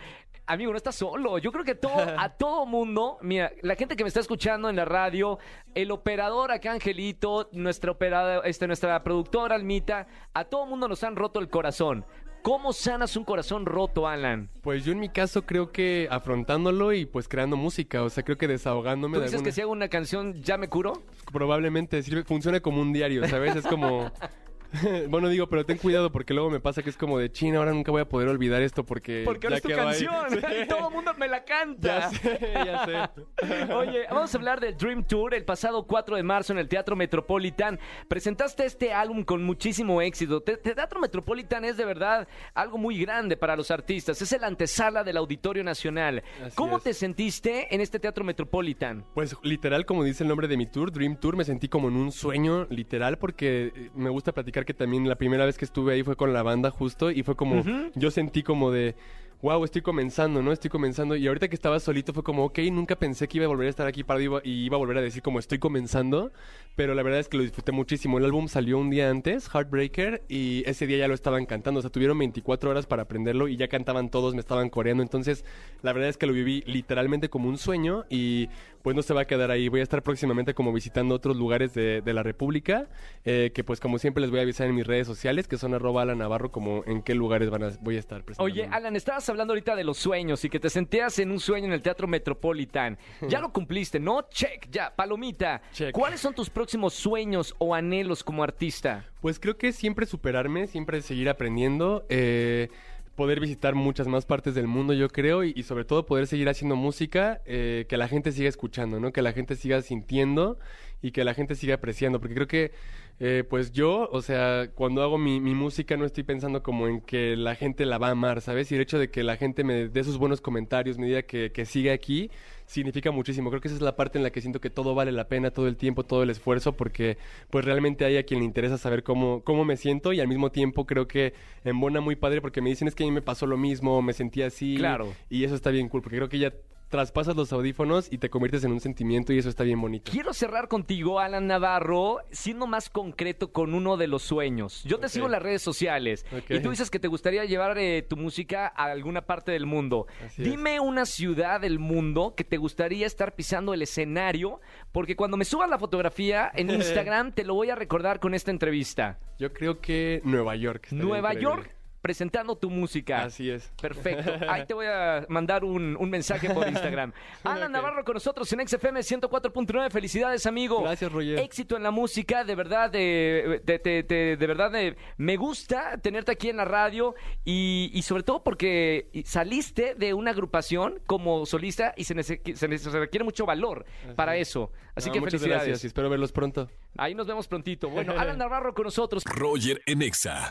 Amigo, 0.46 0.70
no 0.70 0.78
estás 0.78 0.94
solo. 0.94 1.40
Yo 1.40 1.52
creo 1.52 1.66
que 1.66 1.74
todo, 1.74 1.94
a 2.30 2.38
todo 2.38 2.66
mundo, 2.68 3.18
mira, 3.22 3.52
la 3.62 3.76
gente 3.76 3.96
que 3.96 4.04
me 4.04 4.08
está 4.08 4.20
escuchando 4.20 4.70
en 4.70 4.76
la 4.76 4.86
radio, 4.86 5.40
el 5.74 5.90
operador 5.92 6.52
acá, 6.52 6.72
Angelito, 6.74 7.50
nuestra, 7.54 7.92
operada, 7.92 8.42
este, 8.46 8.68
nuestra 8.68 9.02
productora, 9.04 9.56
Almita, 9.56 10.06
a 10.34 10.46
todo 10.46 10.66
mundo 10.68 10.88
nos 10.88 11.04
han 11.04 11.16
roto 11.16 11.40
el 11.40 11.50
corazón. 11.50 12.06
¿Cómo 12.44 12.72
sanas 12.72 13.18
un 13.18 13.26
corazón 13.26 13.66
roto, 13.66 14.08
Alan? 14.08 14.50
Pues 14.62 14.86
yo 14.86 14.92
en 14.94 15.00
mi 15.00 15.10
caso 15.10 15.42
creo 15.46 15.72
que 15.72 16.08
afrontándolo 16.10 16.94
y 16.94 17.06
pues 17.06 17.28
creando 17.28 17.58
música, 17.58 18.02
o 18.04 18.10
sea, 18.10 18.24
creo 18.24 18.38
que 18.38 18.48
desahogándome 18.48 19.16
¿Tú 19.16 19.20
de 19.22 19.26
dices 19.26 19.36
alguna- 19.40 19.46
que 19.50 19.52
si 19.52 19.62
hago 19.62 19.72
una 19.72 19.90
canción 19.90 20.42
ya 20.42 20.58
me 20.58 20.70
curo? 20.70 20.94
probablemente 21.34 22.02
sirve, 22.04 22.24
funciona 22.24 22.60
como 22.62 22.82
un 22.82 22.94
diario, 22.94 23.28
¿sabes? 23.28 23.56
Es 23.58 23.66
como 23.68 24.10
bueno, 25.10 25.30
digo, 25.30 25.48
pero 25.48 25.66
ten 25.66 25.78
cuidado 25.78 26.12
porque 26.12 26.34
luego 26.34 26.50
me 26.50 26.60
pasa 26.60 26.84
que 26.84 26.90
es 26.90 26.98
como 26.98 27.18
de 27.18 27.32
China, 27.32 27.60
ahora 27.60 27.72
nunca 27.74 27.92
voy 27.92 28.02
a 28.02 28.10
poder 28.10 28.28
olvidar 28.30 28.62
esto 28.62 28.84
porque. 28.86 29.24
Porque 29.26 29.48
ahora 29.48 29.58
es 29.58 29.62
tu 29.64 29.70
quedó 29.70 29.88
ahí". 29.88 30.06
canción. 30.06 30.40
Y 30.64 30.68
todo 30.68 30.88
el 30.90 30.94
mundo 30.94 31.12
me 31.18 31.28
la 31.28 31.44
canta. 31.44 31.88
Ya 31.88 32.10
sé, 32.10 32.40
ya 32.54 32.86
sé. 32.86 33.74
Oye, 33.74 34.06
vamos 34.10 34.34
a 34.34 34.38
hablar 34.38 34.60
del 34.60 34.76
Dream 34.78 35.04
Tour. 35.04 35.34
El 35.34 35.44
pasado 35.46 35.86
4 35.86 36.16
de 36.16 36.24
marzo 36.24 36.54
en 36.54 36.60
el 36.60 36.68
Teatro 36.68 36.96
Metropolitan 36.96 37.80
presentaste 38.08 38.66
este 38.66 38.94
álbum 38.94 39.24
con 39.24 39.44
muchísimo 39.44 40.02
éxito. 40.02 40.42
Te- 40.42 40.58
te- 40.58 40.76
Teatro 40.76 41.00
Metropolitan 41.00 41.66
es 41.66 41.78
de 41.78 41.86
verdad 41.86 42.28
algo 42.54 42.78
muy 42.78 43.00
grande 43.00 43.38
para 43.38 43.56
los 43.56 43.72
artistas. 43.72 44.22
Es 44.22 44.32
el 44.34 44.44
antesala 44.44 45.04
del 45.04 45.18
Auditorio 45.18 45.64
Nacional. 45.64 46.24
Así 46.46 46.56
¿Cómo 46.56 46.78
es. 46.78 46.84
te 46.84 46.94
sentiste 46.94 47.74
en 47.74 47.82
este 47.82 48.00
Teatro 48.00 48.24
Metropolitan? 48.24 49.06
Pues 49.14 49.36
literal, 49.44 49.86
como 49.86 50.04
dice 50.04 50.24
el 50.24 50.30
nombre 50.30 50.48
de 50.48 50.58
mi 50.58 50.66
tour, 50.66 50.92
Dream 50.92 51.18
Tour, 51.18 51.36
me 51.36 51.44
sentí 51.44 51.68
como 51.68 51.88
en 51.88 51.96
un 51.96 52.12
sueño, 52.12 52.66
literal, 52.70 53.18
porque 53.18 53.72
eh, 53.76 53.90
me 53.96 54.10
gusta 54.10 54.32
platicar 54.34 54.59
que 54.66 54.74
también 54.74 55.08
la 55.08 55.16
primera 55.16 55.46
vez 55.46 55.58
que 55.58 55.66
estuve 55.66 55.94
ahí 55.94 56.04
fue 56.04 56.16
con 56.16 56.34
la 56.34 56.44
banda 56.44 56.72
justo 56.72 57.12
y 57.12 57.24
fue 57.24 57.36
como, 57.36 57.64
yo 57.96 58.12
sentí 58.12 58.44
como 58.44 58.72
de, 58.72 58.96
wow, 59.42 59.64
estoy 59.64 59.82
comenzando, 59.82 60.42
¿no? 60.42 60.52
Estoy 60.52 60.70
comenzando. 60.70 61.16
Y 61.16 61.26
ahorita 61.28 61.48
que 61.48 61.56
estaba 61.56 61.80
solito 61.80 62.14
fue 62.14 62.24
como, 62.24 62.46
ok, 62.46 62.60
nunca 62.72 62.96
pensé 62.98 63.28
que 63.28 63.38
iba 63.38 63.46
a 63.46 63.48
volver 63.48 63.68
a 63.68 63.70
estar 63.70 63.88
aquí 63.88 64.04
para 64.04 64.22
iba, 64.22 64.42
y 64.44 64.66
iba 64.66 64.76
a 64.76 64.80
volver 64.80 64.98
a 64.98 65.02
decir 65.02 65.22
como 65.22 65.40
estoy 65.40 65.60
comenzando, 65.60 66.32
pero 66.76 66.94
la 66.94 67.04
verdad 67.04 67.20
es 67.20 67.30
que 67.30 67.38
lo 67.38 67.44
disfruté 67.44 67.72
muchísimo. 67.72 68.18
El 68.18 68.26
álbum 68.26 68.48
salió 68.48 68.78
un 68.78 68.90
día 68.90 69.10
antes, 69.10 69.50
Heartbreaker, 69.50 70.24
y 70.28 70.64
ese 70.66 70.88
día 70.88 70.98
ya 70.98 71.08
lo 71.08 71.14
estaban 71.14 71.46
cantando, 71.46 71.80
o 71.80 71.82
sea, 71.82 71.92
tuvieron 71.92 72.18
24 72.18 72.70
horas 72.70 72.86
para 72.86 73.04
aprenderlo 73.04 73.48
y 73.48 73.56
ya 73.56 73.70
cantaban 73.70 74.10
todos, 74.10 74.34
me 74.34 74.42
estaban 74.42 74.70
coreando, 74.70 75.04
entonces 75.04 75.46
la 75.82 75.94
verdad 75.94 76.10
es 76.10 76.18
que 76.18 76.26
lo 76.26 76.34
viví 76.34 76.64
literalmente 76.66 77.30
como 77.30 77.48
un 77.48 77.58
sueño 77.58 78.06
y 78.10 78.50
pues 78.82 78.96
no 78.96 79.02
se 79.02 79.14
va 79.14 79.22
a 79.22 79.26
quedar 79.26 79.52
ahí. 79.52 79.68
Voy 79.68 79.82
a 79.82 79.84
estar 79.84 80.04
próximamente 80.04 80.54
como 80.54 80.72
visitando 80.74 81.16
otros 81.16 81.38
lugares 81.38 81.74
de, 81.74 82.02
la 82.10 82.24
República, 82.24 82.88
eh, 83.24 83.52
que 83.54 83.64
pues 83.64 83.80
como 83.80 84.00
siempre 84.00 84.22
les 84.22 84.32
voy 84.32 84.40
a 84.40 84.44
avisar 84.44 84.68
en 84.68 84.74
mis 84.74 84.88
redes 84.88 85.06
sociales, 85.06 85.48
que 85.48 85.58
son 85.58 85.76
arroba 85.76 86.02
Alan 86.02 86.20
como 86.52 86.84
en 86.86 87.04
qué 87.04 87.14
lugares 87.14 87.50
van 87.50 87.64
a, 87.64 87.70
voy 87.82 87.98
a 87.98 88.00
estar 88.00 88.24
presentándome. 88.24 88.62
Oye, 88.64 88.76
Alan, 88.76 88.96
estabas 89.30 89.36
hablando 89.36 89.54
ahorita 89.54 89.76
de 89.76 89.84
los 89.84 89.98
sueños 89.98 90.44
y 90.44 90.50
que 90.50 90.60
te 90.60 90.70
sentías 90.70 91.20
en 91.20 91.30
un 91.30 91.40
sueño 91.40 91.68
en 91.68 91.74
el 91.74 91.82
Teatro 91.84 92.08
Metropolitan. 92.08 92.98
Ya 93.28 93.40
lo 93.40 93.54
cumpliste, 93.54 94.00
¿no? 94.00 94.24
Check, 94.30 94.68
ya, 94.72 94.96
palomita. 94.96 95.62
Check. 95.72 95.92
¿Cuáles 95.92 96.20
son 96.20 96.34
tus 96.34 96.50
próximos 96.50 96.96
sueños 96.96 97.56
o 97.60 97.76
anhelos 97.76 98.24
como 98.24 98.44
artista? 98.44 99.06
Pues 99.22 99.40
creo 99.40 99.56
que 99.56 99.72
siempre 99.72 100.08
superarme, 100.08 100.66
siempre 100.66 101.02
seguir 101.02 101.30
aprendiendo, 101.30 102.06
eh, 102.10 102.70
poder 103.16 103.40
visitar 103.40 103.76
muchas 103.76 104.08
más 104.08 104.26
partes 104.26 104.56
del 104.56 104.66
mundo, 104.66 104.94
yo 104.94 105.10
creo, 105.10 105.44
y, 105.44 105.54
y 105.56 105.64
sobre 105.64 105.86
todo 105.86 106.08
poder 106.08 106.26
seguir 106.26 106.50
haciendo 106.50 106.76
música 106.76 107.42
eh, 107.46 107.86
que 107.88 107.98
la 107.98 108.08
gente 108.08 108.32
siga 108.32 108.50
escuchando, 108.50 109.00
¿no? 109.00 109.12
Que 109.12 109.22
la 109.22 109.34
gente 109.34 109.56
siga 109.56 109.82
sintiendo 109.84 110.58
y 111.02 111.12
que 111.12 111.24
la 111.24 111.34
gente 111.34 111.56
siga 111.56 111.76
apreciando, 111.76 112.20
porque 112.20 112.36
creo 112.36 112.48
que, 112.48 112.72
eh, 113.20 113.44
pues 113.50 113.72
yo, 113.72 114.10
o 114.12 114.22
sea, 114.22 114.70
cuando 114.74 115.02
hago 115.02 115.18
mi, 115.18 115.40
mi 115.40 115.54
música 115.54 115.98
no 115.98 116.06
estoy 116.06 116.24
pensando 116.24 116.64
como 116.64 116.88
en 116.88 117.02
que 117.02 117.36
la 117.36 117.56
gente 117.56 117.86
la 117.86 117.98
va 117.98 118.08
a 118.08 118.12
amar, 118.12 118.42
¿sabes? 118.42 118.72
Y 118.72 118.76
el 118.76 118.82
hecho 118.82 119.00
de 119.00 119.10
que 119.10 119.24
la 119.24 119.38
gente 119.38 119.64
me 119.64 119.90
dé 119.90 120.04
sus 120.04 120.18
buenos 120.18 120.42
comentarios, 120.42 120.98
me 120.98 121.08
diga 121.08 121.22
que, 121.24 121.52
que 121.52 121.66
siga 121.66 121.94
aquí, 121.94 122.32
significa 122.66 123.12
muchísimo. 123.12 123.50
Creo 123.50 123.62
que 123.62 123.68
esa 123.68 123.76
es 123.76 123.82
la 123.82 123.96
parte 123.96 124.18
en 124.18 124.24
la 124.24 124.30
que 124.30 124.42
siento 124.42 124.62
que 124.62 124.70
todo 124.70 124.94
vale 124.96 125.12
la 125.12 125.28
pena, 125.28 125.52
todo 125.52 125.68
el 125.68 125.76
tiempo, 125.76 126.04
todo 126.04 126.24
el 126.24 126.30
esfuerzo, 126.30 126.74
porque 126.78 127.18
pues 127.50 127.66
realmente 127.66 128.06
hay 128.06 128.18
a 128.18 128.24
quien 128.24 128.42
le 128.42 128.46
interesa 128.46 128.78
saber 128.78 129.04
cómo, 129.04 129.42
cómo 129.44 129.66
me 129.66 129.76
siento 129.76 130.14
y 130.14 130.20
al 130.20 130.28
mismo 130.28 130.52
tiempo 130.52 130.86
creo 130.86 131.08
que 131.08 131.34
embona 131.64 132.00
muy 132.00 132.16
padre 132.16 132.42
porque 132.42 132.62
me 132.62 132.70
dicen 132.70 132.88
es 132.88 132.96
que 132.96 133.04
a 133.04 133.08
mí 133.08 133.12
me 133.12 133.22
pasó 133.22 133.48
lo 133.48 133.58
mismo, 133.58 134.02
me 134.02 134.14
sentí 134.14 134.44
así. 134.44 134.76
Claro. 134.78 135.14
Y 135.30 135.44
eso 135.44 135.56
está 135.56 135.72
bien 135.72 135.90
cool, 135.90 136.02
porque 136.02 136.18
creo 136.18 136.30
que 136.30 136.40
ya 136.40 136.54
traspasas 136.90 137.36
los 137.36 137.54
audífonos 137.54 138.12
y 138.12 138.18
te 138.18 138.30
conviertes 138.30 138.64
en 138.64 138.72
un 138.72 138.80
sentimiento 138.80 139.32
y 139.32 139.38
eso 139.38 139.50
está 139.50 139.64
bien 139.64 139.80
bonito. 139.80 140.12
Quiero 140.12 140.34
cerrar 140.34 140.68
contigo, 140.68 141.20
Alan 141.20 141.48
Navarro, 141.48 142.18
siendo 142.32 142.68
más 142.68 142.90
concreto 142.90 143.52
con 143.52 143.74
uno 143.74 143.96
de 143.96 144.08
los 144.08 144.24
sueños. 144.24 144.84
Yo 144.84 145.00
te 145.00 145.10
sigo 145.10 145.28
en 145.28 145.34
las 145.34 145.42
redes 145.42 145.62
sociales 145.62 146.26
y 146.50 146.60
tú 146.60 146.72
dices 146.72 146.90
que 146.90 147.00
te 147.00 147.08
gustaría 147.08 147.46
llevar 147.46 147.78
eh, 147.78 148.02
tu 148.02 148.18
música 148.18 148.68
a 148.76 148.86
alguna 148.86 149.22
parte 149.22 149.52
del 149.52 149.66
mundo. 149.66 150.08
Así 150.26 150.42
es. 150.42 150.50
Dime 150.50 150.80
una 150.80 151.06
ciudad 151.06 151.62
del 151.62 151.80
mundo 151.80 152.34
que 152.36 152.44
te 152.44 152.58
gustaría 152.58 153.06
estar 153.06 153.36
pisando 153.36 153.74
el 153.74 153.82
escenario, 153.82 154.60
porque 154.92 155.16
cuando 155.16 155.38
me 155.38 155.46
subas 155.46 155.70
la 155.70 155.78
fotografía 155.78 156.52
en 156.54 156.70
Instagram 156.72 157.32
te 157.34 157.44
lo 157.44 157.54
voy 157.54 157.70
a 157.70 157.76
recordar 157.76 158.20
con 158.20 158.34
esta 158.34 158.52
entrevista. 158.52 159.20
Yo 159.38 159.54
creo 159.54 159.80
que 159.80 160.22
Nueva 160.26 160.56
York. 160.56 160.88
Nueva 160.92 161.34
increíble. 161.34 161.44
York 161.44 161.79
presentando 162.02 162.56
tu 162.56 162.70
música. 162.70 163.24
Así 163.24 163.50
es. 163.50 163.72
Perfecto. 163.82 164.32
Ahí 164.50 164.66
te 164.66 164.74
voy 164.74 164.86
a 164.88 165.26
mandar 165.30 165.64
un, 165.64 165.96
un 166.00 166.10
mensaje 166.10 166.50
por 166.50 166.68
Instagram. 166.70 167.12
Alan. 167.44 167.72
Navarro 167.72 168.04
con 168.04 168.14
nosotros 168.16 168.52
en 168.54 168.68
XFM 168.68 169.00
104.9. 169.02 169.92
Felicidades, 169.92 170.46
amigo. 170.46 170.82
Gracias, 170.82 171.12
Roger. 171.12 171.40
Éxito 171.40 171.78
en 171.78 171.84
la 171.84 171.92
música. 171.92 172.44
De 172.44 172.56
verdad, 172.56 172.90
de, 172.90 173.62
de, 173.64 173.80
de- 173.80 174.36
de- 174.38 174.48
verdad, 174.48 174.72
de- 174.72 174.96
me 175.18 175.38
gusta 175.38 175.98
tenerte 175.98 176.32
aquí 176.32 176.50
en 176.50 176.58
la 176.58 176.66
radio 176.66 177.16
y, 177.46 177.92
y 177.94 178.02
sobre 178.02 178.24
todo 178.24 178.44
porque 178.44 179.10
saliste 179.26 179.96
de 179.96 180.14
una 180.14 180.32
agrupación 180.32 181.00
como 181.06 181.46
solista 181.46 181.94
y 181.96 182.04
se, 182.06 182.24
se 182.24 182.68
requiere 183.00 183.24
mucho 183.24 183.46
valor 183.46 183.86
para 184.16 184.36
eso. 184.38 184.72
Así 185.00 185.10
No, 185.10 185.14
que 185.14 185.20
muchas 185.22 185.42
felicidades. 185.42 185.68
gracias 185.68 185.84
y 185.84 185.88
espero 185.88 186.10
verlos 186.10 186.32
pronto. 186.32 186.70
Ahí 186.98 187.16
nos 187.16 187.26
vemos 187.28 187.48
prontito. 187.48 187.90
Bueno, 187.90 188.14
Alan 188.18 188.38
Navarro 188.38 188.74
con 188.74 188.86
nosotros. 188.86 189.24
Roger 189.26 189.82
en 189.86 190.02
Exa. 190.02 190.48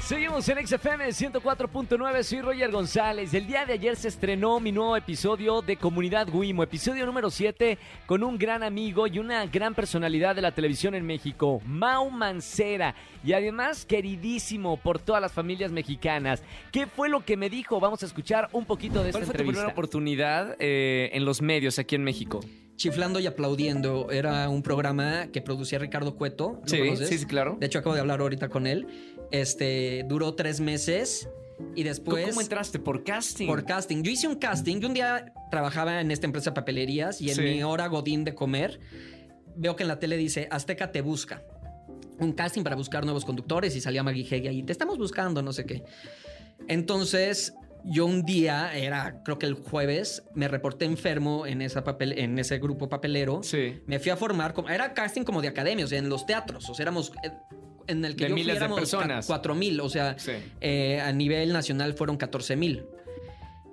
Seguimos 0.00 0.48
en 0.48 0.66
XFM 0.66 1.08
104.9, 1.08 2.22
soy 2.22 2.40
Roger 2.40 2.70
González. 2.70 3.32
El 3.34 3.46
día 3.46 3.64
de 3.64 3.74
ayer 3.74 3.96
se 3.96 4.08
estrenó 4.08 4.58
mi 4.60 4.72
nuevo 4.72 4.96
episodio 4.96 5.62
de 5.62 5.76
Comunidad 5.76 6.28
Wimo, 6.32 6.62
episodio 6.62 7.06
número 7.06 7.30
7, 7.30 7.78
con 8.06 8.22
un 8.22 8.38
gran 8.38 8.62
amigo 8.62 9.06
y 9.06 9.18
una 9.18 9.46
gran 9.46 9.74
personalidad 9.74 10.34
de 10.34 10.42
la 10.42 10.52
televisión 10.52 10.94
en 10.94 11.06
México, 11.06 11.60
Mau 11.64 12.10
Mancera, 12.10 12.94
y 13.24 13.32
además 13.32 13.84
queridísimo 13.86 14.76
por 14.76 14.98
todas 14.98 15.22
las 15.22 15.32
familias 15.32 15.70
mexicanas. 15.72 16.42
¿Qué 16.72 16.86
fue 16.86 17.08
lo 17.08 17.24
que 17.24 17.36
me 17.36 17.48
dijo? 17.48 17.78
Vamos 17.80 18.02
a 18.02 18.06
escuchar 18.06 18.48
un 18.52 18.64
poquito 18.64 19.02
de 19.02 19.10
esta 19.10 19.18
¿Cuál 19.20 19.26
fue 19.26 19.34
tu 19.34 19.40
entrevista. 19.42 19.60
primera 19.60 19.72
oportunidad 19.72 20.56
eh, 20.58 21.10
en 21.12 21.24
los 21.24 21.40
medios 21.42 21.78
aquí 21.78 21.94
en 21.94 22.04
México? 22.04 22.40
Chiflando 22.82 23.20
y 23.20 23.26
aplaudiendo 23.28 24.10
era 24.10 24.48
un 24.48 24.60
programa 24.60 25.28
que 25.32 25.40
producía 25.40 25.78
Ricardo 25.78 26.16
Cueto. 26.16 26.58
¿lo 26.62 26.68
Sí, 26.68 26.78
conoces? 26.80 27.08
sí, 27.08 27.18
sí, 27.18 27.26
claro. 27.26 27.56
De 27.60 27.66
hecho, 27.66 27.78
acabo 27.78 27.94
de 27.94 28.00
hablar 28.00 28.18
ahorita 28.20 28.48
con 28.48 28.66
él. 28.66 28.88
Este 29.30 30.04
duró 30.08 30.34
tres 30.34 30.58
meses 30.58 31.28
y 31.76 31.82
¿Tú 31.84 31.88
después. 31.88 32.26
¿Cómo 32.30 32.40
entraste? 32.40 32.80
¿Por 32.80 33.04
casting? 33.04 33.46
Por 33.46 33.64
casting. 33.64 34.02
Yo 34.02 34.10
hice 34.10 34.26
un 34.26 34.34
casting. 34.34 34.80
Yo 34.80 34.88
un 34.88 34.94
día 34.94 35.32
trabajaba 35.48 36.00
en 36.00 36.10
esta 36.10 36.26
empresa 36.26 36.50
de 36.50 36.54
papelerías 36.56 37.20
y 37.20 37.30
en 37.30 37.36
Sí. 37.36 37.42
mi 37.42 37.62
hora 37.62 37.86
godín 37.86 38.24
de 38.24 38.34
comer 38.34 38.80
veo 39.54 39.76
que 39.76 39.84
en 39.84 39.88
la 39.88 40.00
tele 40.00 40.16
dice 40.16 40.48
Azteca 40.50 40.90
te 40.90 41.02
busca. 41.02 41.44
Un 42.18 42.32
casting 42.32 42.64
para 42.64 42.74
buscar 42.74 43.04
nuevos 43.04 43.24
conductores 43.24 43.76
y 43.76 43.80
salía 43.80 44.02
Maggie 44.02 44.26
Heggie 44.28 44.48
ahí. 44.48 44.62
Te 44.64 44.72
estamos 44.72 44.98
buscando, 44.98 45.40
no 45.40 45.52
sé 45.52 45.66
qué. 45.66 45.84
Entonces, 46.66 47.54
yo 47.84 48.06
un 48.06 48.22
día, 48.24 48.74
era 48.76 49.22
creo 49.24 49.38
que 49.38 49.46
el 49.46 49.54
jueves, 49.54 50.22
me 50.34 50.48
reporté 50.48 50.84
enfermo 50.84 51.46
en, 51.46 51.62
esa 51.62 51.84
papel, 51.84 52.18
en 52.18 52.38
ese 52.38 52.58
grupo 52.58 52.88
papelero. 52.88 53.42
Sí. 53.42 53.80
Me 53.86 53.98
fui 53.98 54.10
a 54.10 54.16
formar, 54.16 54.54
era 54.68 54.94
casting 54.94 55.22
como 55.22 55.42
de 55.42 55.48
academia, 55.48 55.84
o 55.84 55.88
sea, 55.88 55.98
en 55.98 56.08
los 56.08 56.26
teatros, 56.26 56.68
o 56.68 56.74
sea, 56.74 56.84
éramos... 56.84 57.12
eh, 57.24 57.30
En 57.88 58.04
el 58.04 58.14
que 58.14 58.24
De 58.24 58.30
yo 58.30 58.34
fui 58.36 58.44
miles 58.44 58.60
de 58.60 58.68
personas. 58.68 59.26
Cuatro 59.26 59.54
mil, 59.56 59.80
o 59.80 59.88
sea, 59.88 60.16
Sí. 60.18 60.32
eh, 60.60 61.00
a 61.00 61.12
nivel 61.12 61.52
nacional 61.52 61.94
fueron 61.94 62.16
14 62.16 62.54
mil. 62.56 62.84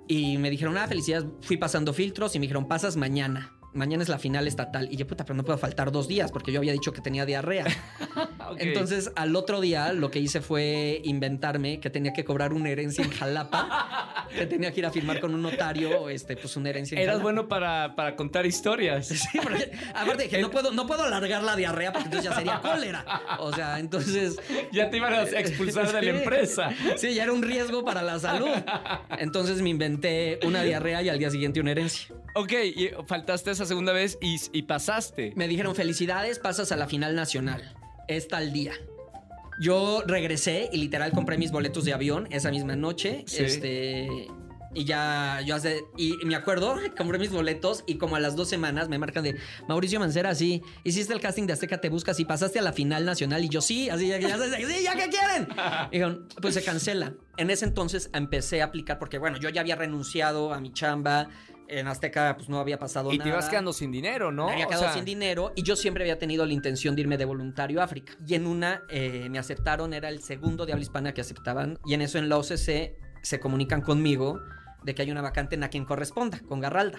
Y 0.08 0.38
me 0.38 0.50
dijeron, 0.50 0.76
ah, 0.76 0.88
felicidades, 0.88 1.26
fui 1.42 1.56
pasando 1.56 1.92
filtros 1.92 2.34
y 2.34 2.40
me 2.40 2.42
dijeron, 2.44 2.66
pasas 2.66 2.96
mañana. 2.96 3.52
Mañana 3.72 4.02
es 4.02 4.08
la 4.08 4.18
final 4.18 4.48
estatal. 4.48 4.88
Y 4.90 4.96
yo, 4.96 5.06
puta, 5.06 5.24
pero 5.24 5.36
no 5.36 5.44
puedo 5.44 5.56
faltar 5.56 5.92
dos 5.92 6.08
días 6.08 6.32
porque 6.32 6.50
yo 6.50 6.58
había 6.58 6.72
dicho 6.72 6.92
que 6.92 7.00
tenía 7.00 7.24
diarrea. 7.24 7.66
Entonces, 8.58 9.12
al 9.16 9.36
otro 9.36 9.60
día, 9.60 9.92
lo 9.92 10.10
que 10.10 10.18
hice 10.18 10.40
fue 10.40 11.00
inventarme 11.04 11.80
que 11.80 11.90
tenía 11.90 12.12
que 12.12 12.24
cobrar 12.24 12.52
una 12.52 12.70
herencia 12.70 13.04
en 13.04 13.10
Jalapa, 13.10 14.26
que 14.36 14.46
tenía 14.46 14.72
que 14.72 14.80
ir 14.80 14.86
a 14.86 14.90
firmar 14.90 15.20
con 15.20 15.34
un 15.34 15.42
notario, 15.42 16.08
este, 16.08 16.36
pues 16.36 16.56
una 16.56 16.70
herencia 16.70 16.96
en 16.96 17.02
Eras 17.02 17.14
Jalapa. 17.14 17.22
bueno 17.22 17.48
para, 17.48 17.94
para 17.94 18.16
contar 18.16 18.46
historias. 18.46 19.08
Sí, 19.30 19.38
porque 19.42 19.70
aparte 19.94 20.24
dije, 20.24 20.40
no 20.40 20.50
puedo, 20.52 20.72
no 20.72 20.86
puedo 20.86 21.02
alargar 21.04 21.42
la 21.42 21.54
diarrea 21.54 21.92
porque 21.92 22.06
entonces 22.06 22.30
ya 22.30 22.36
sería 22.36 22.60
cólera. 22.60 23.04
O 23.38 23.52
sea, 23.52 23.78
entonces. 23.78 24.38
Ya 24.72 24.88
te 24.90 24.96
iban 24.96 25.12
a 25.12 25.22
expulsar 25.22 25.92
de 25.92 26.02
la 26.02 26.18
empresa. 26.18 26.70
Sí, 26.96 27.14
ya 27.14 27.24
era 27.24 27.32
un 27.32 27.42
riesgo 27.42 27.84
para 27.84 28.02
la 28.02 28.18
salud. 28.18 28.48
Entonces 29.18 29.60
me 29.62 29.68
inventé 29.68 30.38
una 30.44 30.62
diarrea 30.62 31.02
y 31.02 31.08
al 31.08 31.18
día 31.18 31.30
siguiente 31.30 31.60
una 31.60 31.72
herencia. 31.72 32.14
Ok, 32.34 32.52
y 32.52 32.90
faltaste 33.06 33.50
esa 33.50 33.66
segunda 33.66 33.92
vez 33.92 34.18
y, 34.20 34.36
y 34.52 34.62
pasaste. 34.62 35.32
Me 35.36 35.48
dijeron, 35.48 35.74
felicidades, 35.74 36.38
pasas 36.38 36.72
a 36.72 36.76
la 36.76 36.86
final 36.86 37.14
nacional. 37.14 37.76
Es 38.10 38.26
tal 38.26 38.52
día. 38.52 38.72
Yo 39.60 40.02
regresé 40.04 40.68
y 40.72 40.78
literal 40.78 41.12
compré 41.12 41.38
mis 41.38 41.52
boletos 41.52 41.84
de 41.84 41.92
avión 41.92 42.26
esa 42.32 42.50
misma 42.50 42.74
noche. 42.74 43.22
Sí. 43.28 43.44
Este. 43.44 44.26
Y 44.74 44.84
ya, 44.84 45.40
yo 45.46 45.54
hace, 45.54 45.84
y 45.96 46.16
me 46.24 46.34
acuerdo, 46.34 46.76
compré 46.96 47.20
mis 47.20 47.30
boletos 47.30 47.84
y 47.86 47.98
como 47.98 48.16
a 48.16 48.20
las 48.20 48.34
dos 48.34 48.48
semanas 48.48 48.88
me 48.88 48.98
marcan 48.98 49.22
de 49.22 49.36
Mauricio 49.68 50.00
Mancera, 50.00 50.34
sí, 50.34 50.62
hiciste 50.82 51.12
el 51.12 51.20
casting 51.20 51.46
de 51.46 51.52
Azteca 51.52 51.80
Te 51.80 51.88
Buscas 51.88 52.18
y 52.18 52.24
pasaste 52.24 52.58
a 52.58 52.62
la 52.62 52.72
final 52.72 53.04
nacional 53.04 53.44
y 53.44 53.48
yo 53.48 53.60
sí, 53.60 53.90
así 53.90 54.08
ya, 54.08 54.18
ya, 54.18 54.36
ya, 54.36 54.38
sí, 54.38 54.82
ya 54.82 54.94
que 54.94 55.08
quieren. 55.08 55.48
Y 55.90 55.90
dijeron, 55.92 56.28
pues 56.40 56.54
se 56.54 56.64
cancela. 56.64 57.14
En 57.36 57.50
ese 57.50 57.64
entonces 57.64 58.10
empecé 58.12 58.62
a 58.62 58.66
aplicar 58.66 58.98
porque 58.98 59.18
bueno, 59.18 59.38
yo 59.38 59.50
ya 59.50 59.60
había 59.60 59.76
renunciado 59.76 60.52
a 60.52 60.60
mi 60.60 60.72
chamba, 60.72 61.28
En 61.70 61.86
Azteca, 61.86 62.34
pues 62.36 62.48
no 62.48 62.58
había 62.58 62.78
pasado 62.78 63.12
Y 63.12 63.18
nada. 63.18 63.24
te 63.24 63.28
ibas 63.36 63.48
quedando 63.48 63.72
sin 63.72 63.92
dinero, 63.92 64.32
¿no? 64.32 64.46
Me 64.46 64.52
había 64.52 64.66
O 64.66 64.68
quedado 64.68 64.84
sea, 64.84 64.92
sin 64.94 65.04
dinero 65.04 65.52
y 65.54 65.62
yo 65.62 65.76
siempre 65.76 66.02
había 66.04 66.18
tenido 66.18 66.44
la 66.44 66.52
intención 66.52 66.96
de 66.96 67.02
irme 67.02 67.16
de 67.16 67.24
voluntario 67.24 67.80
a 67.80 67.84
África. 67.84 68.12
Y 68.26 68.34
en 68.34 68.46
una 68.46 68.82
eh, 68.90 69.28
me 69.30 69.38
aceptaron, 69.38 69.94
era 69.94 70.08
el 70.08 70.20
segundo 70.22 70.66
de 70.66 70.72
habla 70.72 70.82
hispana 70.82 71.14
que 71.14 71.20
aceptaban. 71.20 71.78
Y 71.86 71.94
en 71.94 72.02
eso 72.02 72.18
en 72.18 72.28
la 72.28 72.38
OCC 72.38 72.94
se 73.22 73.40
comunican 73.40 73.82
conmigo 73.82 74.40
de 74.82 74.94
que 74.94 75.02
hay 75.02 75.10
una 75.10 75.22
vacante 75.22 75.54
en 75.54 75.62
a 75.62 75.68
quien 75.68 75.84
corresponda, 75.84 76.40
con 76.40 76.58
Garralda. 76.60 76.98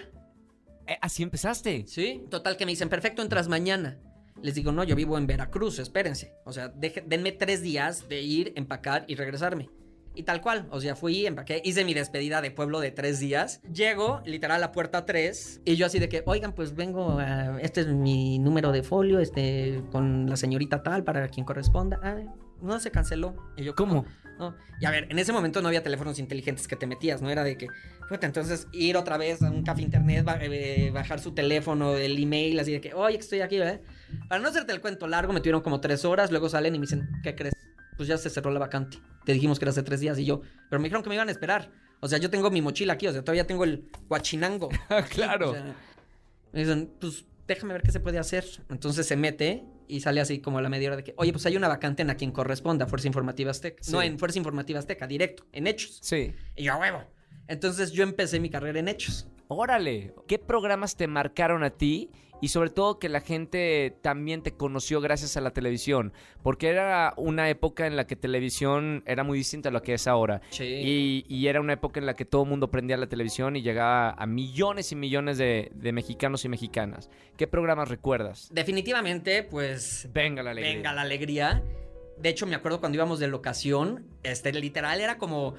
eh, 0.86 0.96
así 1.00 1.22
empezaste. 1.22 1.84
Sí, 1.86 2.24
total 2.30 2.56
que 2.56 2.64
me 2.64 2.72
dicen, 2.72 2.88
perfecto, 2.88 3.22
entras 3.22 3.48
mañana. 3.48 3.98
Les 4.40 4.54
digo, 4.54 4.72
no, 4.72 4.82
yo 4.84 4.96
vivo 4.96 5.18
en 5.18 5.26
Veracruz, 5.26 5.78
espérense. 5.78 6.32
O 6.44 6.52
sea, 6.52 6.72
deje- 6.74 7.04
denme 7.06 7.32
tres 7.32 7.60
días 7.62 8.08
de 8.08 8.22
ir, 8.22 8.52
empacar 8.56 9.04
y 9.06 9.14
regresarme. 9.16 9.68
Y 10.14 10.24
tal 10.24 10.40
cual, 10.42 10.66
o 10.70 10.80
sea, 10.80 10.94
fui, 10.94 11.24
empaqué, 11.26 11.62
hice 11.64 11.84
mi 11.84 11.94
despedida 11.94 12.42
de 12.42 12.50
pueblo 12.50 12.80
de 12.80 12.90
tres 12.90 13.18
días. 13.18 13.60
Llego, 13.72 14.20
literal, 14.26 14.56
a 14.58 14.60
la 14.60 14.72
puerta 14.72 15.06
3, 15.06 15.62
y 15.64 15.76
yo 15.76 15.86
así 15.86 15.98
de 15.98 16.08
que, 16.10 16.22
oigan, 16.26 16.52
pues 16.52 16.74
vengo, 16.74 17.18
a- 17.18 17.58
este 17.62 17.80
es 17.80 17.86
mi 17.88 18.38
número 18.38 18.72
de 18.72 18.82
folio, 18.82 19.20
este, 19.20 19.82
con 19.90 20.28
la 20.28 20.36
señorita 20.36 20.82
tal, 20.82 21.02
para 21.02 21.28
quien 21.28 21.46
corresponda. 21.46 21.98
Ah, 22.02 22.16
no, 22.60 22.78
se 22.78 22.90
canceló. 22.90 23.34
Y 23.56 23.64
yo, 23.64 23.74
¿Cómo? 23.74 24.04
no. 24.38 24.54
Y 24.80 24.84
a 24.86 24.90
ver, 24.90 25.06
en 25.10 25.18
ese 25.18 25.32
momento 25.32 25.62
no 25.62 25.68
había 25.68 25.82
teléfonos 25.82 26.18
inteligentes 26.18 26.66
que 26.68 26.76
te 26.76 26.86
metías, 26.86 27.22
no 27.22 27.30
era 27.30 27.42
de 27.44 27.56
que, 27.56 27.68
puta, 28.08 28.26
entonces 28.26 28.66
ir 28.72 28.96
otra 28.96 29.16
vez 29.16 29.40
a 29.42 29.50
un 29.50 29.62
café 29.62 29.80
internet, 29.82 30.26
eh, 30.42 30.90
bajar 30.92 31.20
su 31.20 31.32
teléfono, 31.32 31.96
el 31.96 32.20
email, 32.22 32.58
así 32.60 32.72
de 32.72 32.80
que, 32.80 32.92
oye, 32.92 33.16
que 33.16 33.22
estoy 33.22 33.40
aquí, 33.40 33.58
¿verdad? 33.58 33.80
Para 34.28 34.42
no 34.42 34.48
hacerte 34.48 34.72
el 34.72 34.80
cuento 34.80 35.06
largo, 35.06 35.32
me 35.32 35.40
tuvieron 35.40 35.62
como 35.62 35.80
tres 35.80 36.04
horas, 36.04 36.30
luego 36.30 36.48
salen 36.48 36.74
y 36.74 36.78
me 36.78 36.82
dicen, 36.82 37.08
¿qué 37.22 37.34
crees? 37.34 37.54
Pues 38.02 38.08
ya 38.08 38.18
se 38.18 38.30
cerró 38.30 38.50
la 38.50 38.58
vacante. 38.58 38.98
Te 39.24 39.32
dijimos 39.32 39.60
que 39.60 39.64
era 39.64 39.70
hace 39.70 39.84
tres 39.84 40.00
días 40.00 40.18
y 40.18 40.24
yo, 40.24 40.40
pero 40.68 40.80
me 40.80 40.86
dijeron 40.86 41.04
que 41.04 41.08
me 41.08 41.14
iban 41.14 41.28
a 41.28 41.30
esperar. 41.30 41.70
O 42.00 42.08
sea, 42.08 42.18
yo 42.18 42.30
tengo 42.30 42.50
mi 42.50 42.60
mochila 42.60 42.94
aquí, 42.94 43.06
o 43.06 43.12
sea, 43.12 43.22
todavía 43.22 43.46
tengo 43.46 43.62
el 43.62 43.88
guachinango. 44.08 44.70
aquí, 44.88 45.14
Claro. 45.14 45.50
o 45.50 45.54
sea, 45.54 45.76
me 46.52 46.58
dicen, 46.64 46.92
pues 47.00 47.24
déjame 47.46 47.74
ver 47.74 47.82
qué 47.82 47.92
se 47.92 48.00
puede 48.00 48.18
hacer. 48.18 48.44
Entonces 48.70 49.06
se 49.06 49.14
mete 49.14 49.62
y 49.86 50.00
sale 50.00 50.20
así 50.20 50.40
como 50.40 50.58
a 50.58 50.62
la 50.62 50.68
media 50.68 50.88
hora 50.88 50.96
de 50.96 51.04
que, 51.04 51.14
oye, 51.16 51.30
pues 51.30 51.46
hay 51.46 51.56
una 51.56 51.68
vacante 51.68 52.02
en 52.02 52.10
a 52.10 52.16
quien 52.16 52.32
corresponda, 52.32 52.88
Fuerza 52.88 53.06
Informativa 53.06 53.52
Azteca. 53.52 53.80
Sí. 53.84 53.92
No, 53.92 54.02
en 54.02 54.18
Fuerza 54.18 54.38
Informativa 54.38 54.80
Azteca, 54.80 55.06
directo, 55.06 55.46
en 55.52 55.68
Hechos. 55.68 56.00
Sí. 56.02 56.34
Y 56.56 56.64
yo, 56.64 56.72
a 56.72 56.78
huevo. 56.78 57.04
Entonces 57.46 57.92
yo 57.92 58.02
empecé 58.02 58.40
mi 58.40 58.50
carrera 58.50 58.80
en 58.80 58.88
Hechos. 58.88 59.28
Órale, 59.52 60.14
¿qué 60.26 60.38
programas 60.38 60.96
te 60.96 61.06
marcaron 61.06 61.62
a 61.64 61.70
ti? 61.70 62.10
Y 62.40 62.48
sobre 62.48 62.70
todo 62.70 62.98
que 62.98 63.08
la 63.08 63.20
gente 63.20 63.96
también 64.02 64.42
te 64.42 64.56
conoció 64.56 65.00
gracias 65.00 65.36
a 65.36 65.40
la 65.40 65.52
televisión, 65.52 66.12
porque 66.42 66.70
era 66.70 67.14
una 67.16 67.48
época 67.48 67.86
en 67.86 67.94
la 67.94 68.08
que 68.08 68.16
televisión 68.16 69.04
era 69.06 69.22
muy 69.22 69.38
distinta 69.38 69.68
a 69.68 69.72
lo 69.72 69.80
que 69.82 69.94
es 69.94 70.08
ahora. 70.08 70.40
Sí. 70.50 70.64
Y, 70.64 71.24
y 71.28 71.46
era 71.46 71.60
una 71.60 71.74
época 71.74 72.00
en 72.00 72.06
la 72.06 72.14
que 72.14 72.24
todo 72.24 72.42
el 72.42 72.48
mundo 72.48 72.68
prendía 72.68 72.96
la 72.96 73.06
televisión 73.06 73.54
y 73.54 73.62
llegaba 73.62 74.10
a 74.10 74.26
millones 74.26 74.90
y 74.90 74.96
millones 74.96 75.38
de, 75.38 75.70
de 75.72 75.92
mexicanos 75.92 76.44
y 76.44 76.48
mexicanas. 76.48 77.10
¿Qué 77.36 77.46
programas 77.46 77.88
recuerdas? 77.88 78.48
Definitivamente, 78.52 79.44
pues 79.44 80.08
Venga 80.12 80.42
la 80.42 80.50
alegría. 80.50 80.74
Venga 80.74 80.92
la 80.94 81.02
alegría. 81.02 81.62
De 82.18 82.28
hecho, 82.28 82.46
me 82.46 82.56
acuerdo 82.56 82.80
cuando 82.80 82.96
íbamos 82.96 83.20
de 83.20 83.28
locación, 83.28 84.04
este, 84.24 84.52
literal 84.52 85.00
era 85.00 85.16
como, 85.16 85.54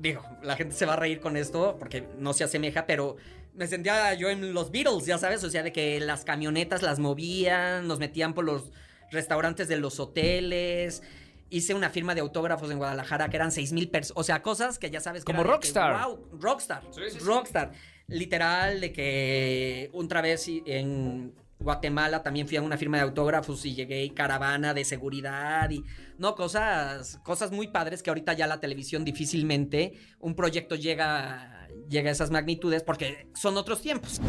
digo, 0.00 0.22
la 0.42 0.56
gente 0.56 0.74
se 0.74 0.86
va 0.86 0.94
a 0.94 0.96
reír 0.96 1.20
con 1.20 1.36
esto 1.36 1.76
porque 1.78 2.06
no 2.18 2.32
se 2.32 2.44
asemeja, 2.44 2.86
pero 2.86 3.16
me 3.54 3.66
sentía 3.66 4.14
yo 4.14 4.30
en 4.30 4.54
los 4.54 4.70
Beatles, 4.70 5.06
ya 5.06 5.18
sabes, 5.18 5.44
o 5.44 5.50
sea, 5.50 5.62
de 5.62 5.72
que 5.72 6.00
las 6.00 6.24
camionetas 6.24 6.82
las 6.82 6.98
movían, 6.98 7.86
nos 7.86 7.98
metían 7.98 8.32
por 8.32 8.44
los 8.44 8.70
restaurantes 9.10 9.68
de 9.68 9.76
los 9.76 10.00
hoteles. 10.00 11.02
Hice 11.50 11.74
una 11.74 11.90
firma 11.90 12.14
de 12.14 12.20
autógrafos 12.20 12.70
en 12.70 12.78
Guadalajara 12.78 13.28
que 13.28 13.36
eran 13.36 13.50
seis 13.50 13.72
mil 13.72 13.90
personas. 13.90 14.18
O 14.20 14.22
sea, 14.24 14.40
cosas 14.40 14.78
que 14.78 14.88
ya 14.90 15.00
sabes 15.00 15.24
que 15.24 15.32
Como 15.32 15.42
rockstar. 15.42 16.16
rockstar. 16.40 16.82
rockstar. 17.24 17.72
Literal, 18.06 18.80
de 18.80 18.92
que 18.92 19.90
otra 19.92 20.20
vez 20.20 20.46
en 20.66 21.32
Guatemala 21.60 22.22
también 22.22 22.48
fui 22.48 22.56
a 22.56 22.62
una 22.62 22.76
firma 22.76 22.96
de 22.96 23.04
autógrafos 23.04 23.64
y 23.66 23.74
llegué 23.74 24.04
y 24.04 24.10
caravana 24.10 24.72
de 24.74 24.84
seguridad 24.84 25.70
y 25.70 25.84
no 26.18 26.34
cosas 26.34 27.20
cosas 27.22 27.52
muy 27.52 27.68
padres 27.68 28.02
que 28.02 28.10
ahorita 28.10 28.32
ya 28.32 28.46
la 28.46 28.60
televisión 28.60 29.04
difícilmente 29.04 29.92
un 30.18 30.34
proyecto 30.34 30.74
llega 30.74 31.68
llega 31.88 32.08
a 32.08 32.12
esas 32.12 32.30
magnitudes 32.30 32.82
porque 32.82 33.28
son 33.34 33.56
otros 33.56 33.82
tiempos. 33.82 34.20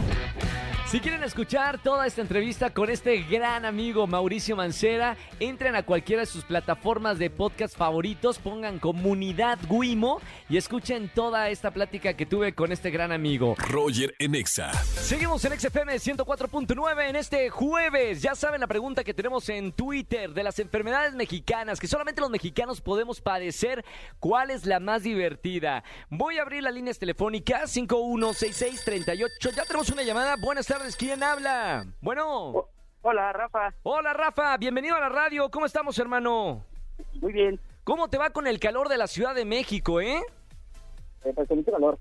Si 0.92 1.00
quieren 1.00 1.24
escuchar 1.24 1.82
toda 1.82 2.06
esta 2.06 2.20
entrevista 2.20 2.74
con 2.74 2.90
este 2.90 3.22
gran 3.22 3.64
amigo 3.64 4.08
Mauricio 4.08 4.58
Mancera, 4.58 5.16
entren 5.40 5.74
a 5.78 5.84
cualquiera 5.84 6.24
de 6.24 6.26
sus 6.26 6.44
plataformas 6.44 7.18
de 7.18 7.30
podcast 7.30 7.78
favoritos, 7.78 8.40
pongan 8.40 8.78
comunidad 8.78 9.58
Guimo 9.70 10.20
y 10.50 10.58
escuchen 10.58 11.10
toda 11.16 11.48
esta 11.48 11.72
plática 11.72 12.16
que 12.18 12.26
tuve 12.26 12.54
con 12.54 12.74
este 12.74 12.92
gran 12.92 13.14
amigo. 13.14 13.56
Roger 13.58 14.14
en 14.20 14.36
Exa. 14.36 14.74
Seguimos 14.74 15.46
en 15.46 15.58
XFM 15.58 15.96
104.9 15.96 17.10
en 17.10 17.16
este 17.16 17.50
jueves. 17.50 18.22
Ya 18.22 18.36
saben 18.36 18.60
la 18.60 18.68
pregunta 18.68 19.06
que 19.06 19.14
tenemos 19.14 19.48
en 19.48 19.72
Twitter 19.72 20.34
de 20.34 20.44
las 20.44 20.60
enfermedades 20.60 21.14
mexicanas 21.14 21.80
que 21.80 21.88
solamente 21.88 22.20
los 22.20 22.30
mexicanos 22.30 22.82
podemos 22.82 23.22
padecer. 23.22 23.86
¿Cuál 24.20 24.52
es 24.52 24.66
la 24.66 24.82
más 24.82 25.04
divertida? 25.04 25.86
Voy 26.10 26.38
a 26.38 26.42
abrir 26.42 26.64
las 26.64 26.74
líneas 26.74 27.00
telefónicas 27.00 27.72
516638. 27.72 29.52
Ya 29.56 29.64
tenemos 29.64 29.90
una 29.90 30.04
llamada. 30.04 30.36
Buenas 30.36 30.68
tardes. 30.68 30.81
¿Quién 30.98 31.22
habla? 31.22 31.86
Bueno. 32.02 32.68
Hola, 33.04 33.32
Rafa. 33.34 33.72
Hola 33.84 34.14
Rafa, 34.14 34.58
bienvenido 34.58 34.96
a 34.96 35.00
la 35.00 35.10
radio. 35.10 35.50
¿Cómo 35.52 35.68
estamos, 35.68 35.98
hermano? 36.00 36.66
Muy 37.22 37.32
bien. 37.32 37.60
¿Cómo 37.84 38.10
te 38.10 38.18
va 38.18 38.32
con 38.32 38.48
el 38.48 38.60
calor 38.60 38.90
de 38.90 38.98
la 38.98 39.06
Ciudad 39.06 39.36
de 39.36 39.46
México, 39.46 40.02
eh? 40.02 40.22
Eh, 41.24 41.34
pues 41.36 41.48
con 41.48 41.58
mucho 41.58 41.72
calor. 41.72 42.00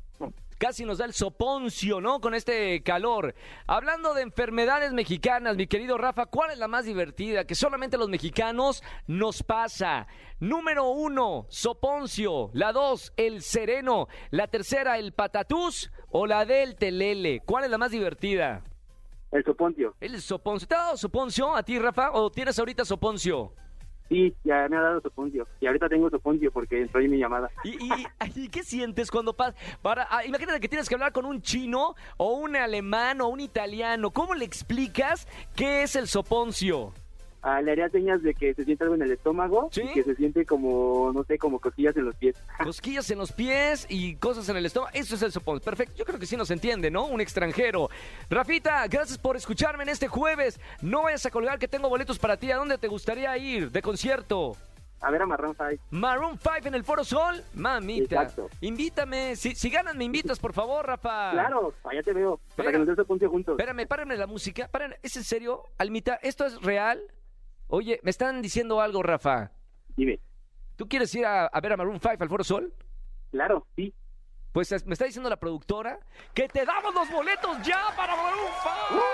Casi 0.57 0.87
nos 0.87 0.97
da 0.97 1.05
el 1.05 1.12
soponcio, 1.12 2.01
¿no? 2.01 2.23
Con 2.23 2.35
este 2.35 2.83
calor. 2.83 3.35
Hablando 3.66 4.14
de 4.14 4.23
enfermedades 4.23 4.95
mexicanas, 4.95 5.57
mi 5.57 5.66
querido 5.66 5.99
Rafa, 5.99 6.25
¿cuál 6.27 6.51
es 6.51 6.59
la 6.59 6.69
más 6.69 6.87
divertida? 6.87 7.45
Que 7.45 7.55
solamente 7.55 7.99
los 7.99 8.09
mexicanos 8.09 8.83
nos 9.07 9.43
pasa. 9.43 10.07
Número 10.38 10.88
uno, 10.88 11.45
soponcio. 11.51 12.51
La 12.55 12.73
dos, 12.73 13.12
el 13.19 13.43
sereno. 13.43 14.09
La 14.31 14.49
tercera, 14.49 14.99
el 14.99 15.12
patatús. 15.12 15.90
O 16.11 16.27
la 16.27 16.47
del 16.47 16.77
telele. 16.77 17.40
¿Cuál 17.45 17.64
es 17.64 17.71
la 17.71 17.79
más 17.79 17.90
divertida? 17.90 18.62
El 19.31 19.45
soponcio. 19.45 19.95
El 20.01 20.21
soponcio. 20.21 20.66
¿Te 20.66 20.75
ha 20.75 20.79
dado 20.79 20.97
soponcio 20.97 21.55
a 21.55 21.62
ti, 21.62 21.79
Rafa? 21.79 22.11
¿O 22.12 22.31
tienes 22.31 22.59
ahorita 22.59 22.85
soponcio? 22.85 23.53
Sí, 24.09 24.35
ya 24.43 24.66
me 24.69 24.77
ha 24.77 24.81
dado 24.81 25.01
soponcio. 25.01 25.47
Y 25.61 25.69
ahorita 25.69 25.88
tengo 25.88 26.11
soponcio 26.11 26.51
porque 26.51 26.83
entró 26.83 27.01
en 27.01 27.12
mi 27.12 27.19
llamada. 27.19 27.49
¿Y, 27.62 27.71
y, 27.81 28.07
y 28.35 28.49
qué 28.49 28.64
sientes 28.64 29.09
cuando 29.09 29.35
pasas? 29.35 29.55
Para, 29.83 30.09
ah, 30.11 30.25
imagínate 30.25 30.59
que 30.59 30.69
tienes 30.69 30.88
que 30.88 30.97
hablar 30.97 31.12
con 31.12 31.25
un 31.25 31.40
chino 31.43 31.95
o 32.16 32.33
un 32.33 32.57
alemán 32.57 33.21
o 33.21 33.29
un 33.29 33.38
italiano. 33.38 34.11
¿Cómo 34.11 34.35
le 34.35 34.45
explicas 34.45 35.29
qué 35.55 35.85
es 35.85 35.95
el 35.95 36.09
soponcio? 36.09 36.93
Ah, 37.42 37.62
le 37.62 37.72
haría 37.72 37.88
señas 37.88 38.22
de 38.22 38.35
que 38.35 38.53
se 38.55 38.64
siente 38.64 38.85
algo 38.85 38.96
en 38.96 39.03
el 39.03 39.12
estómago 39.12 39.70
¿Sí? 39.72 39.83
y 39.83 39.92
que 39.92 40.03
se 40.03 40.14
siente 40.14 40.44
como, 40.44 41.11
no 41.14 41.24
sé, 41.24 41.38
como 41.38 41.59
cosquillas 41.59 41.96
en 41.96 42.05
los 42.05 42.14
pies. 42.16 42.37
Cosquillas 42.62 43.11
en 43.11 43.18
los 43.18 43.33
pies 43.33 43.87
y 43.88 44.16
cosas 44.16 44.48
en 44.48 44.57
el 44.57 44.66
estómago. 44.66 44.90
Eso 44.94 45.14
es 45.14 45.22
el 45.22 45.33
soponcio. 45.33 45.64
Perfecto. 45.64 45.94
Yo 45.96 46.05
creo 46.05 46.18
que 46.18 46.26
sí 46.26 46.37
nos 46.37 46.50
entiende, 46.50 46.90
¿no? 46.90 47.07
Un 47.07 47.20
extranjero. 47.20 47.88
Rafita, 48.29 48.87
gracias 48.88 49.16
por 49.18 49.37
escucharme 49.37 49.85
en 49.85 49.88
este 49.88 50.07
jueves. 50.09 50.61
No 50.83 51.05
vayas 51.05 51.24
a 51.24 51.31
colgar 51.31 51.59
que 51.59 51.68
tengo 51.68 51.88
boletos 51.88 52.18
para 52.18 52.37
ti. 52.37 52.50
¿A 52.50 52.57
dónde 52.57 52.76
te 52.76 52.88
gustaría 52.88 53.37
ir 53.38 53.70
de 53.70 53.81
concierto? 53.81 54.57
A 55.03 55.11
ver, 55.11 55.22
amarrón, 55.22 55.55
Five. 55.55 55.79
Maroon 55.90 56.38
5 56.38 56.68
en 56.68 56.74
el 56.74 56.85
Foro 56.85 57.05
Sol. 57.05 57.42
Mamita. 57.55 58.22
Exacto. 58.22 58.50
Invítame. 58.61 59.35
Si, 59.35 59.55
si 59.55 59.70
ganas, 59.70 59.94
me 59.94 60.05
invitas, 60.05 60.38
por 60.38 60.53
favor, 60.53 60.87
Rafa. 60.87 61.33
Claro, 61.33 61.72
allá 61.85 62.03
te 62.03 62.12
veo. 62.12 62.38
Para 62.55 62.70
que 62.70 62.79
nos 62.79 62.96
soponcio 62.96 63.31
juntos. 63.31 63.59
Espérame, 63.59 63.87
párenme 63.87 64.16
la 64.16 64.26
música. 64.26 64.68
Párenme. 64.68 64.98
¿Es 65.03 65.16
en 65.16 65.24
serio? 65.24 65.64
Almita, 65.79 66.16
¿esto 66.22 66.44
es 66.44 66.61
real? 66.61 67.00
Oye, 67.70 68.00
me 68.02 68.11
están 68.11 68.42
diciendo 68.42 68.80
algo, 68.80 69.02
Rafa. 69.02 69.50
Dime. 69.96 70.18
¿Tú 70.76 70.88
quieres 70.88 71.14
ir 71.14 71.24
a, 71.24 71.46
a 71.46 71.61
ver 71.61 71.72
a 71.72 71.76
Maroon 71.76 72.00
5 72.00 72.16
al 72.20 72.28
Foro 72.28 72.44
Sol? 72.44 72.72
Claro, 73.30 73.66
sí. 73.76 73.94
Pues 74.52 74.72
es- 74.72 74.85
me 74.87 74.94
está 74.94 75.04
diciendo 75.04 75.30
la 75.30 75.37
productora 75.37 75.98
que 76.35 76.48
te 76.48 76.64
damos 76.64 76.92
los 76.94 77.09
boletos 77.11 77.59
ya 77.62 77.80
para 77.96 78.16
Maroon 78.16 78.50
5. 78.90 79.04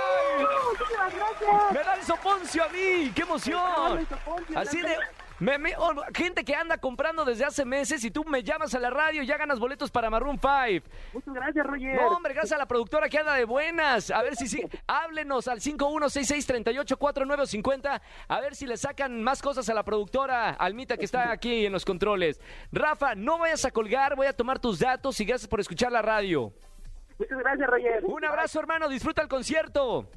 Muchísimas 0.71 1.15
gracias. 1.15 1.73
¡Me 1.73 1.79
da 1.85 1.95
el 1.95 2.03
soponcio 2.03 2.65
a 2.65 2.69
mí! 2.69 3.13
¡Qué 3.15 3.23
emoción! 3.23 4.07
soponcio, 4.09 4.59
Así 4.59 4.81
de... 4.81 4.97
Blanca. 5.39 5.59
me- 5.59 5.59
me- 5.59 5.75
oh, 5.79 5.95
gente 6.15 6.45
que 6.45 6.55
anda 6.55 6.79
comprando 6.79 7.25
desde 7.25 7.45
hace 7.45 7.65
meses 7.65 8.03
y 8.05 8.11
tú 8.11 8.25
me 8.25 8.43
llamas 8.43 8.75
a 8.75 8.79
la 8.79 8.91
radio 8.91 9.23
y 9.23 9.27
ya 9.27 9.37
ganas 9.37 9.59
boletos 9.59 9.91
para 9.91 10.11
Maroon 10.11 10.39
5. 10.41 10.87
Muchas 11.13 11.35
gracias, 11.35 11.67
Roger. 11.67 12.01
No, 12.01 12.09
hombre, 12.09 12.35
gracias 12.35 12.53
a 12.53 12.59
la 12.59 12.67
productora 12.67 13.09
que 13.09 13.19
anda 13.19 13.35
de 13.35 13.45
buenas. 13.45 14.11
A 14.11 14.23
ver 14.23 14.37
si 14.37 14.49
sí. 14.49 14.63
Háblenos 14.87 15.49
al 15.49 15.61
5166384950. 15.61 18.01
A 18.29 18.41
ver 18.41 18.55
si 18.55 18.67
le 18.67 18.77
sacan 18.77 19.23
más 19.23 19.43
cosas 19.43 19.69
a 19.69 19.75
la 19.75 19.85
productora 19.85 20.51
Almita 20.51 20.97
que 20.97 21.05
está 21.05 21.31
aquí 21.31 21.67
en 21.67 21.73
los 21.73 21.85
controles. 21.85 22.41
Rafa, 22.73 23.15
no 23.15 23.39
vayas 23.39 23.65
a 23.65 23.71
colgar, 23.71 24.17
voy 24.17 24.27
a 24.27 24.33
tomar 24.33 24.59
tus 24.59 24.79
datos 24.79 25.19
y 25.21 25.25
gracias 25.25 25.49
por 25.49 25.61
escuchar 25.61 25.93
la 25.93 26.03
radio. 26.03 26.53
Muchas 27.19 27.39
gracias, 27.39 27.67
Roger. 27.69 28.05
Un 28.05 28.25
abrazo, 28.25 28.61
hermano. 28.61 28.89
Disfruta 28.89 29.23
el 29.23 29.29
concierto. 29.29 30.09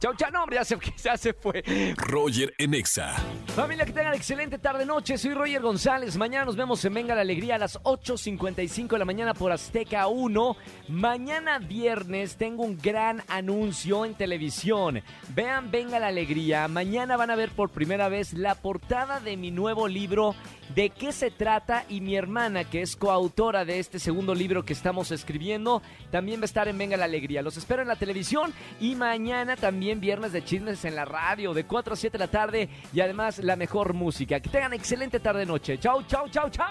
Chau, 0.00 0.14
chau. 0.14 0.30
No, 0.32 0.44
hombre, 0.44 0.56
ya 0.56 0.64
se, 0.64 0.78
ya 1.04 1.16
se 1.18 1.34
fue. 1.34 1.62
Roger 1.98 2.54
en 2.56 2.72
Exa. 2.72 3.16
Familia, 3.54 3.84
que 3.84 3.92
tengan 3.92 4.14
excelente 4.14 4.56
tarde-noche. 4.56 5.18
Soy 5.18 5.34
Roger 5.34 5.60
González. 5.60 6.16
Mañana 6.16 6.46
nos 6.46 6.56
vemos 6.56 6.82
en 6.86 6.94
Venga 6.94 7.14
la 7.14 7.20
Alegría 7.20 7.56
a 7.56 7.58
las 7.58 7.78
8.55 7.82 8.88
de 8.88 8.98
la 8.98 9.04
mañana 9.04 9.34
por 9.34 9.52
Azteca 9.52 10.06
1. 10.06 10.56
Mañana 10.88 11.58
viernes 11.58 12.36
tengo 12.36 12.62
un 12.62 12.78
gran 12.78 13.22
anuncio 13.28 14.06
en 14.06 14.14
televisión. 14.14 15.02
Vean 15.34 15.70
Venga 15.70 15.98
la 15.98 16.06
Alegría. 16.06 16.66
Mañana 16.68 17.18
van 17.18 17.30
a 17.30 17.36
ver 17.36 17.50
por 17.50 17.68
primera 17.68 18.08
vez 18.08 18.32
la 18.32 18.54
portada 18.54 19.20
de 19.20 19.36
mi 19.36 19.50
nuevo 19.50 19.86
libro. 19.86 20.34
¿De 20.74 20.88
qué 20.90 21.12
se 21.12 21.30
trata? 21.30 21.84
Y 21.88 22.00
mi 22.00 22.14
hermana, 22.16 22.64
que 22.64 22.80
es 22.80 22.96
coautora 22.96 23.64
de 23.64 23.80
este 23.80 23.98
segundo 23.98 24.34
libro 24.34 24.64
que 24.64 24.72
estamos 24.72 25.10
escribiendo, 25.10 25.82
también 26.10 26.40
va 26.40 26.42
a 26.42 26.46
estar 26.46 26.68
en 26.68 26.78
Venga 26.78 26.96
la 26.96 27.06
Alegría. 27.06 27.42
Los 27.42 27.58
espero 27.58 27.82
en 27.82 27.88
la 27.88 27.96
televisión 27.96 28.54
y 28.80 28.94
mañana 28.94 29.56
también 29.90 30.00
viernes 30.00 30.32
de 30.32 30.44
chismes 30.44 30.84
en 30.84 30.94
la 30.94 31.04
radio 31.04 31.52
de 31.52 31.64
4 31.64 31.94
a 31.94 31.96
7 31.96 32.16
de 32.16 32.24
la 32.24 32.30
tarde 32.30 32.68
y 32.92 33.00
además 33.00 33.38
la 33.38 33.56
mejor 33.56 33.92
música. 33.92 34.38
Que 34.38 34.48
tengan 34.48 34.72
excelente 34.72 35.18
tarde-noche. 35.18 35.78
Chau, 35.80 36.04
chau, 36.04 36.28
chau, 36.28 36.48
chau. 36.48 36.66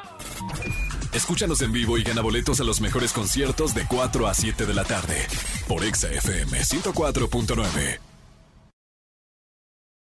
Escúchanos 1.11 1.61
en 1.61 1.73
vivo 1.73 1.97
y 1.97 2.03
gana 2.03 2.21
boletos 2.21 2.61
a 2.61 2.63
los 2.63 2.79
mejores 2.79 3.11
conciertos 3.11 3.75
de 3.75 3.85
4 3.87 4.27
a 4.27 4.33
7 4.33 4.65
de 4.65 4.73
la 4.73 4.85
tarde 4.85 5.27
por 5.67 5.83
Exa 5.83 6.09
FM 6.09 6.59
104.9. 6.59 8.08